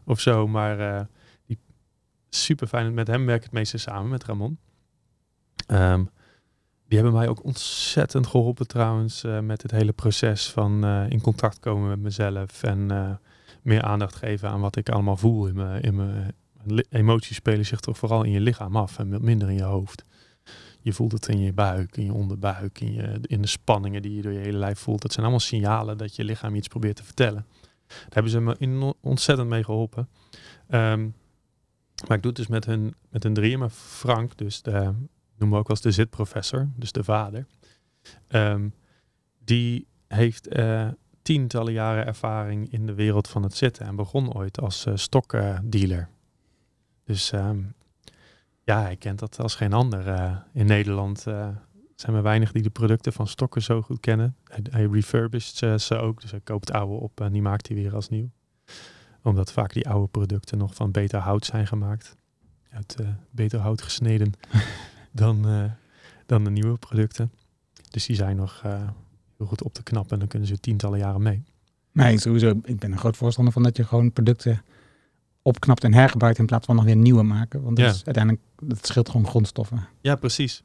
[0.06, 1.06] of zo, maar eh,
[1.45, 1.60] die
[2.30, 2.93] super fijn.
[2.93, 4.58] Met hem werk ik het meeste samen, met Ramon.
[5.68, 6.04] Ehm,
[6.88, 11.60] die hebben mij ook ontzettend geholpen trouwens eh, met het hele proces van in contact
[11.60, 13.20] komen met mezelf en
[13.62, 16.34] meer aandacht geven aan wat ik allemaal voel in mijn, in mijn
[16.89, 20.06] emoties spelen zich toch vooral in je lichaam af en minder in je hoofd.
[20.82, 24.16] Je voelt het in je buik, in je onderbuik, in, je, in de spanningen die
[24.16, 25.02] je door je hele lijf voelt.
[25.02, 27.45] Dat zijn allemaal signalen dat je lichaam iets probeert te vertellen.
[27.89, 30.09] Daar hebben ze me ontzettend mee geholpen.
[30.67, 31.09] Ehm,
[32.07, 33.59] maar ik doe het dus met hun, met hun drieën.
[33.59, 34.71] Maar Frank, dus de,
[35.37, 37.45] noemen we ook eens de zitprofessor, dus de vader.
[38.27, 38.69] ehm,
[39.43, 40.87] die heeft eh,
[41.21, 43.85] tientallen jaren ervaring in de wereld van het zitten.
[43.85, 46.09] En begon ooit als uh, stokdealer.
[47.03, 47.59] dus ehm,
[48.63, 50.07] ja, hij kent dat als geen ander.
[50.07, 51.25] Uh, in Nederland
[52.00, 54.36] zijn er weinig die de producten van stokken zo goed kennen.
[54.43, 57.95] Hij, hij refurbished ze ook, dus hij koopt oude op en die maakt hij weer
[57.95, 58.30] als nieuw.
[59.24, 62.16] Omdat vaak die oude producten nog van beter hout zijn gemaakt.
[62.70, 64.34] Uit uh, beter hout gesneden
[65.12, 65.72] dan, uh,
[66.26, 67.32] dan de nieuwe producten.
[67.89, 68.89] Dus die zijn nog uh,
[69.38, 71.43] heel goed op te knappen en dan kunnen ze tientallen jaren mee.
[71.91, 72.60] Nee, sowieso.
[72.64, 74.62] Ik ben een groot voorstander van dat je gewoon producten
[75.41, 77.63] opknapt en hergebruikt in plaats van nog weer nieuwe maken.
[77.63, 77.91] Want dat Ja.
[77.91, 79.87] is uiteindelijk, dat scheelt gewoon grondstoffen.
[80.01, 80.63] Ja, precies.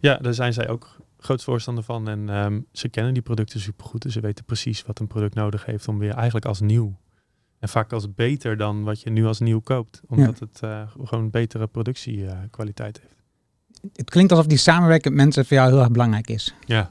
[0.00, 2.08] Ja, daar zijn zij ook groot voorstander van.
[2.08, 4.02] En ehm, ze kennen die producten supergoed.
[4.02, 6.98] Dus ze weten precies wat een product nodig heeft om weer eigenlijk als nieuw
[7.58, 10.00] En vaak als beter dan wat je nu als nieuw koopt.
[10.08, 13.14] Omdat het uh, gewoon betere productiekwaliteit heeft.
[13.94, 16.54] Het klinkt alsof die samenwerking met mensen voor jou heel erg belangrijk is.
[16.66, 16.90] Ja.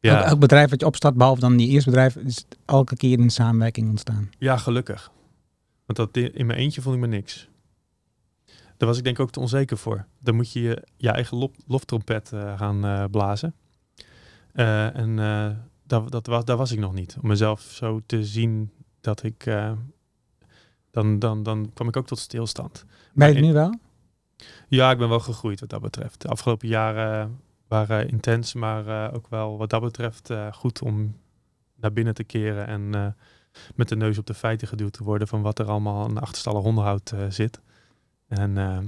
[0.00, 0.24] ja.
[0.24, 3.88] Elk, bedrijf wat je opstart, behalve dan die eerste bedrijf, is elke keer een samenwerking
[3.88, 4.30] ontstaan.
[4.38, 5.10] Ja, gelukkig.
[5.86, 7.48] Want dat in mijn eentje vond ik me niks.
[8.76, 10.06] Daar was ik denk ik ook te onzeker voor.
[10.18, 13.54] Dan moet je je, je eigen lof, loftrompet uh, gaan uh, blazen.
[14.54, 15.16] Uh, en
[15.86, 17.16] dat, dat was, daar was ik nog niet.
[17.22, 18.70] Om mezelf zo te zien
[19.00, 19.44] dat ik...
[20.90, 22.84] dan, dan, dan kwam ik ook tot stilstand.
[23.14, 23.78] Ben je nu wel?
[24.68, 26.20] Ja, ik ben wel gegroeid wat dat betreft.
[26.20, 31.16] De afgelopen jaren waren intens, maar ook wel wat dat betreft goed om
[31.74, 33.16] naar binnen te keren en
[33.74, 36.62] met de neus op de feiten geduwd te worden van wat er allemaal aan achterstallig
[36.62, 37.60] onderhoud zit.
[38.28, 38.78] En uh,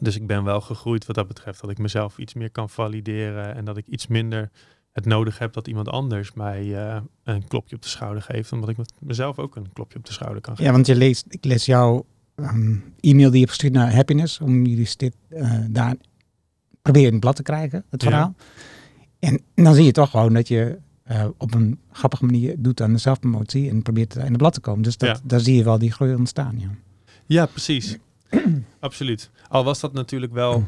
[0.00, 1.60] dus ik ben wel gegroeid wat dat betreft.
[1.60, 4.50] Dat ik mezelf iets meer kan valideren en dat ik iets minder
[4.92, 8.52] het nodig heb dat iemand anders mij uh, een klopje op de schouder geeft.
[8.52, 10.66] Omdat ik met mezelf ook een klopje op de schouder kan geven.
[10.66, 12.04] Ja, want je leest, ik lees jouw
[12.36, 14.40] um, e-mail die je hebt gestuurd naar Happiness.
[14.40, 15.94] Om jullie dit uh, daar
[16.82, 18.34] proberen in het blad te krijgen, het verhaal.
[18.36, 18.44] Ja.
[19.18, 20.78] En, en, dan zie je toch gewoon dat je
[21.12, 24.60] uh, op een grappige manier doet aan de zelfpromotie en probeert in het blad te
[24.60, 24.82] komen.
[24.82, 25.22] Dus dat, ja.
[25.24, 26.58] daar zie je wel die groei ontstaan.
[26.58, 26.68] Ja,
[27.26, 27.98] ja precies.
[28.80, 29.30] Absoluut.
[29.48, 30.64] Al was dat natuurlijk wel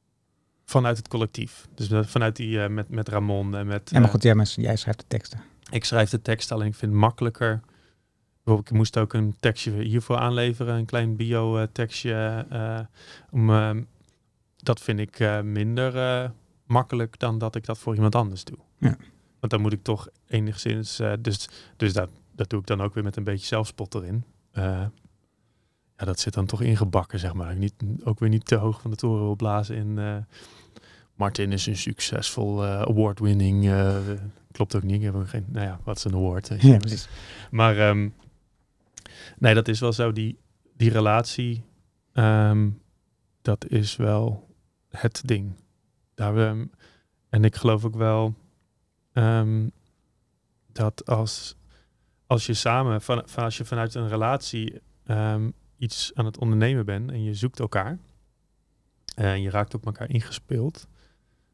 [0.64, 1.68] vanuit het collectief.
[1.74, 3.90] Dus vanuit die uh, met, met Ramon en met.
[3.92, 5.40] En maar goed, jij, jij schrijft de teksten.
[5.70, 7.60] Ik schrijf de tekst, alleen ik vind het makkelijker.
[8.44, 12.46] Ik moest ook een tekstje hiervoor aanleveren, een klein bio-tekstje.
[12.52, 12.80] Uh,
[13.30, 13.70] om, uh,
[14.56, 16.32] dat vind ik minder
[16.66, 18.58] makkelijk dan dat ik dat voor iemand anders doe.
[18.78, 18.96] Ja.
[19.40, 21.00] Want dan moet ik toch enigszins.
[21.20, 24.24] dus dus dat, dat doe ik dan ook weer met een beetje zelfspot erin
[25.98, 27.56] ja, dat zit dan toch ingebakken, zeg maar.
[27.56, 27.74] Niet,
[28.04, 29.96] ook weer niet te hoog van de toren wil blazen in...
[29.96, 30.16] Uh,
[31.14, 33.72] Martin is een succesvol award-winning...
[34.52, 35.44] Klopt ook niet, ik heb ook geen...
[35.48, 36.48] Nou ja, wat is een award?
[36.60, 37.08] Ja, precies.
[37.50, 38.14] Maar um,
[39.38, 40.12] nee, dat is wel zo.
[40.12, 40.38] Die,
[40.76, 41.64] die relatie,
[42.12, 42.80] um,
[43.42, 44.48] dat is wel
[44.88, 45.52] het ding.
[46.14, 46.70] Daar, um,
[47.28, 48.34] en ik geloof ook wel
[50.72, 51.56] dat als,
[52.26, 54.80] als je samen, van, als je vanuit een relatie
[55.76, 57.98] iets aan het ondernemen bent en je zoekt elkaar
[59.14, 60.88] en je raakt op elkaar ingespeeld,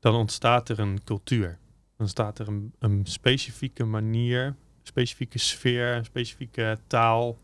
[0.00, 1.58] dan ontstaat er een cultuur.
[1.96, 7.38] Dan staat er een, een specifieke manier, specifieke sfeer, specifieke taal,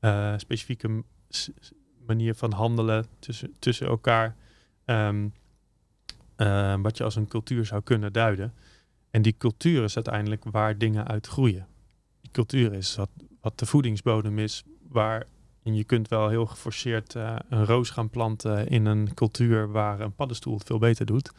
[0.00, 1.04] uh, specifieke
[2.06, 4.36] manier van handelen tussen, tussen elkaar.
[4.86, 5.24] Uh,
[6.82, 8.54] wat je als een cultuur zou kunnen duiden.
[9.16, 11.66] En die cultuur is uiteindelijk waar dingen uit groeien.
[12.20, 13.08] Die cultuur is wat,
[13.40, 15.26] wat de voedingsbodem is, waar
[15.62, 20.00] en je kunt wel heel geforceerd uh, een roos gaan planten in een cultuur waar
[20.00, 21.30] een paddenstoel het veel beter doet.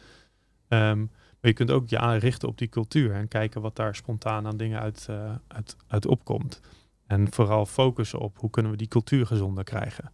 [0.68, 1.10] Um,
[1.40, 4.56] maar je kunt ook je aanrichten op die cultuur en kijken wat daar spontaan aan
[4.56, 6.60] dingen uit, uh, uit, uit opkomt.
[7.06, 10.12] En vooral focussen op hoe kunnen we die cultuur gezonder krijgen.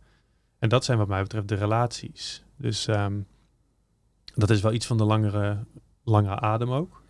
[0.59, 2.45] En dat zijn wat mij betreft de relaties.
[2.57, 3.27] Dus um,
[4.35, 5.65] dat is wel iets van de langere,
[6.03, 7.03] langere adem ook.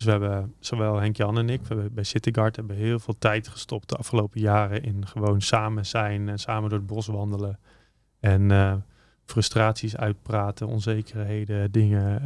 [0.00, 3.88] Dus we hebben, zowel Henk-Jan en ik, we bij Cityguard hebben heel veel tijd gestopt
[3.88, 7.58] de afgelopen jaren in gewoon samen zijn en samen door het bos wandelen.
[8.20, 8.74] En uh,
[9.24, 12.22] frustraties uitpraten, onzekerheden, dingen.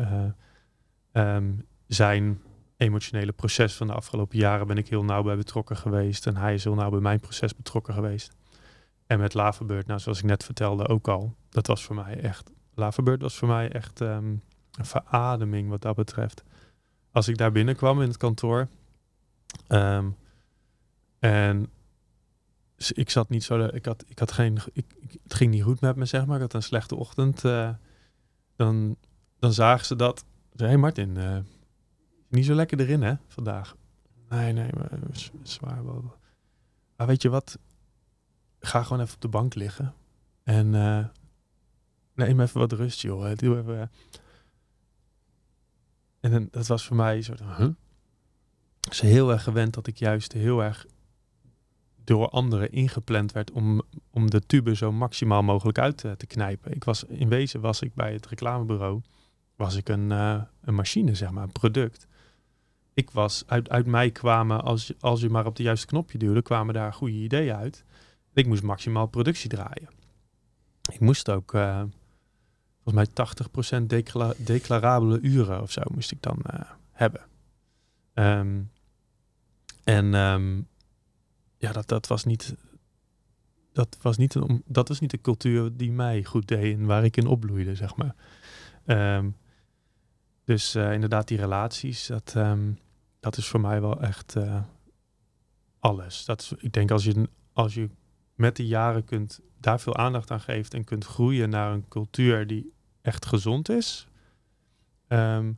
[1.13, 2.41] Uh, um, zijn
[2.77, 6.27] emotionele proces van de afgelopen jaren ben ik heel nauw bij betrokken geweest.
[6.27, 8.37] En hij is heel nauw bij mijn proces betrokken geweest.
[9.07, 12.51] En met Laverbird, nou zoals ik net vertelde ook al, dat was voor mij echt,
[12.75, 14.43] Laverbird was voor mij echt um,
[14.79, 16.45] een verademing wat dat betreft
[17.15, 18.69] als ik daar binnenkwam in het kantoor.
[19.69, 20.17] Um,
[21.19, 21.71] en
[22.77, 23.65] ik zat niet zo.
[23.65, 24.59] Ik had, ik had geen.
[24.73, 26.35] Ik, het ging niet goed met me, zeg maar.
[26.35, 27.45] Ik had een slechte ochtend.
[27.45, 27.71] Uh,
[28.57, 28.97] dan,
[29.39, 30.25] dan zagen ze dat.
[30.57, 31.39] Hé hey Martin, uh,
[32.29, 33.77] niet zo lekker erin, hè, vandaag.
[34.29, 34.91] Nee, nee, maar
[35.43, 35.85] zwaar.
[36.97, 37.59] Maar weet je wat?
[38.61, 39.95] Ga gewoon even op de bank liggen.
[40.43, 40.71] En
[42.15, 43.37] neem even wat rust, joh.
[43.37, 43.91] Doe even,
[46.33, 47.69] en dat was voor mij een soort huh?
[48.91, 50.87] Ze heel erg gewend dat ik juist heel erg
[52.05, 56.73] door anderen ingepland werd om, om de tube zo maximaal mogelijk uit te, te knijpen.
[56.73, 59.01] Ik was, in wezen was ik bij het reclamebureau,
[59.57, 62.07] was ik een, uh, een machine, zeg maar, een product.
[62.95, 66.43] Ik was, uit, uit mij kwamen, als, als je maar op de juiste knopje duwde,
[66.43, 67.85] kwamen daar goede ideeën uit.
[68.33, 69.89] Ik moest maximaal productie draaien.
[70.93, 71.53] Ik moest ook...
[71.53, 71.83] Uh,
[72.85, 76.61] volgens mij 80% decla declarabele uren of zo moest ik dan uh,
[76.93, 77.21] hebben.
[78.15, 78.71] Um,
[79.85, 80.69] en um,
[81.57, 82.55] ja, dat, dat was niet.
[83.73, 87.05] Dat was niet, een, dat was niet de cultuur die mij goed deed en waar
[87.05, 88.15] ik in opbloeide, zeg maar.
[89.17, 89.37] Um,
[90.45, 92.37] dus uh, inderdaad, die relaties, dat,
[93.21, 94.63] dat is voor mij wel echt uh,
[95.79, 96.25] alles.
[96.25, 97.89] Dat is, ik denk als je, als je
[98.35, 102.47] met de jaren kunt daar veel aandacht aan geeft en kunt groeien naar een cultuur
[102.47, 102.74] die
[103.05, 104.07] echt gezond is,
[105.09, 105.53] ehm,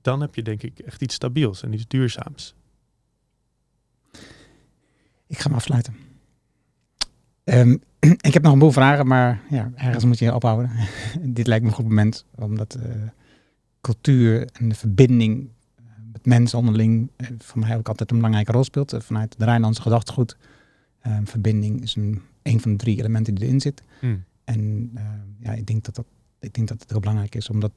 [0.00, 2.54] dan heb je denk ik echt iets stabiels en iets duurzaams.
[5.26, 5.96] Ik ga me afsluiten.
[7.44, 7.76] Ehm,
[8.28, 10.70] ik heb nog een boel vragen, maar ja, ergens moet je ophouden.
[11.38, 12.94] Dit lijkt me een goed moment, omdat uh,
[13.80, 15.48] cultuur en de verbinding
[15.80, 18.94] uh, met mensen onderling uh, voor mij ook altijd een belangrijke rol speelt.
[18.98, 20.36] vanuit de Rijnlandse gedachtegoed.
[21.00, 23.82] Ehm, verbinding is een, een van de drie elementen die erin zit.
[24.00, 24.24] Hmm.
[24.44, 24.92] En
[25.38, 26.06] ja, ik denk dat, dat,
[26.42, 27.72] ik denk dat het heel belangrijk is, omdat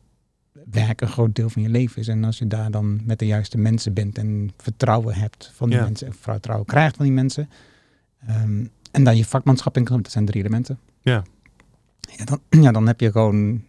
[0.71, 2.07] werk een groot deel van je leven is.
[2.07, 5.79] En als je daar dan met de juiste mensen bent en vertrouwen hebt van die
[5.79, 7.49] mensen, en vertrouwen krijgt van die mensen,
[8.29, 10.79] um, en dan je vakmanschap in dat zijn drie elementen.
[11.01, 11.23] Ja.
[11.99, 13.63] Ja, dan, ja, dan heb je gewoon,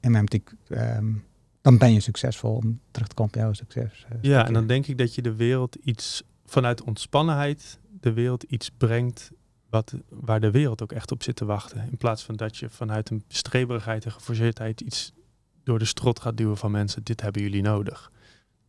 [0.00, 1.12] in mijn optiek, ehm,
[1.60, 4.06] dan ben je succesvol om terug te komen op jouw succes.
[4.12, 8.42] Uh, ja, en dan denk ik dat je de wereld iets, vanuit ontspannenheid, de wereld
[8.42, 9.30] iets brengt
[9.74, 11.88] wat, waar de wereld ook echt op zit te wachten.
[11.90, 15.12] In plaats van dat je vanuit een streberigheid en geforceerdheid iets
[15.62, 18.12] door de strot gaat duwen van mensen, dit hebben jullie nodig.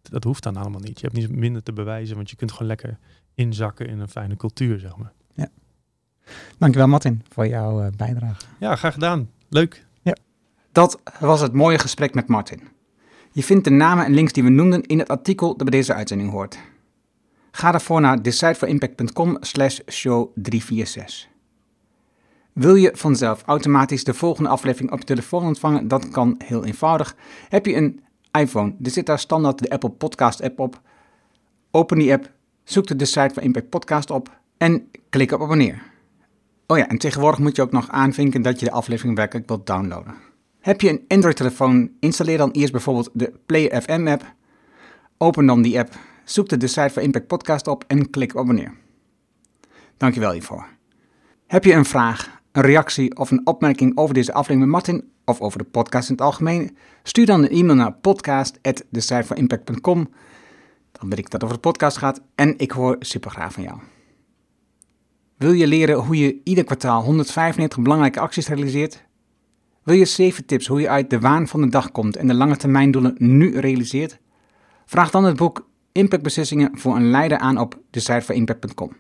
[0.01, 0.99] Dat hoeft dan allemaal niet.
[0.99, 2.97] Je hebt niet minder te bewijzen, want je kunt gewoon lekker
[3.33, 5.13] inzakken in een fijne cultuur, zeg maar.
[5.33, 5.47] Ja.
[6.57, 8.41] Dankjewel Martin voor jouw uh, bijdrage.
[8.59, 9.29] Ja, graag gedaan.
[9.49, 9.85] Leuk.
[10.01, 10.15] Ja.
[10.71, 12.61] Dat was het mooie gesprek met Martin.
[13.31, 15.93] Je vindt de namen en links die we noemden in het artikel dat bij deze
[15.93, 16.57] uitzending hoort.
[17.55, 21.27] Ga daarvoor naar decideforimpact.com slash show 346.
[22.53, 25.87] Wil je vanzelf automatisch de volgende aflevering op je telefoon ontvangen?
[25.87, 27.15] Dat kan heel eenvoudig.
[27.49, 30.81] Heb je een iPhone, er zit daar standaard de Apple Podcast app op.
[31.71, 32.31] Open die app,
[32.63, 35.83] zoek de Decide for Impact podcast op en klik op abonneer.
[36.67, 39.67] Oh ja, en tegenwoordig moet je ook nog aanvinken dat je de aflevering werkelijk wilt
[39.67, 40.15] downloaden.
[40.59, 44.33] Heb je een Android-telefoon, installeer dan eerst bijvoorbeeld de Player FM app.
[45.17, 48.73] Open dan die app, zoek de Decide for Impact podcast op en klik op abonneer.
[49.97, 50.67] Dankjewel hiervoor.
[51.47, 55.41] Heb je een vraag, een reactie of een opmerking over deze aflevering met Martin of
[55.41, 56.77] over de podcast in het algemeen?
[57.03, 60.09] Stuur dan een e-mail naar podcast.decideforimpact.com.
[60.91, 63.79] Dan weet ik dat over de podcast gaat en ik hoor super graag van jou.
[65.37, 69.03] Wil je leren hoe je ieder kwartaal 195 belangrijke acties realiseert?
[69.83, 72.33] Wil je 7 tips hoe je uit de waan van de dag komt en de
[72.33, 74.19] lange termijn doelen nu realiseert?
[74.85, 78.91] Vraag dan het boek Impactbeslissingen voor een leider aan op decideforimpact.com.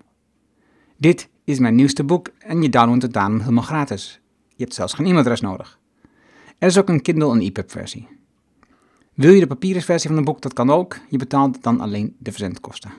[0.97, 4.19] Dit is mijn nieuwste boek en je downloadt het daarom helemaal gratis.
[4.47, 5.79] Je hebt zelfs geen e-mailadres nodig.
[6.57, 8.07] Er is ook een Kindle en EPUB versie.
[9.13, 10.41] Wil je de papieren versie van het boek?
[10.41, 10.97] Dat kan ook.
[11.09, 12.91] Je betaalt dan alleen de verzendkosten.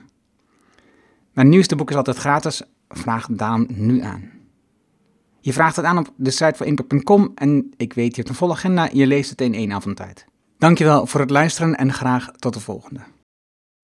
[1.33, 4.31] Mijn nieuwste boek is altijd gratis vraag Daan nu aan.
[5.39, 8.35] Je vraagt het aan op de site van impact.com en ik weet, je hebt een
[8.35, 10.25] volle agenda, je leest het in één avond tijd.
[10.57, 13.15] Dankjewel voor het luisteren en graag tot de volgende.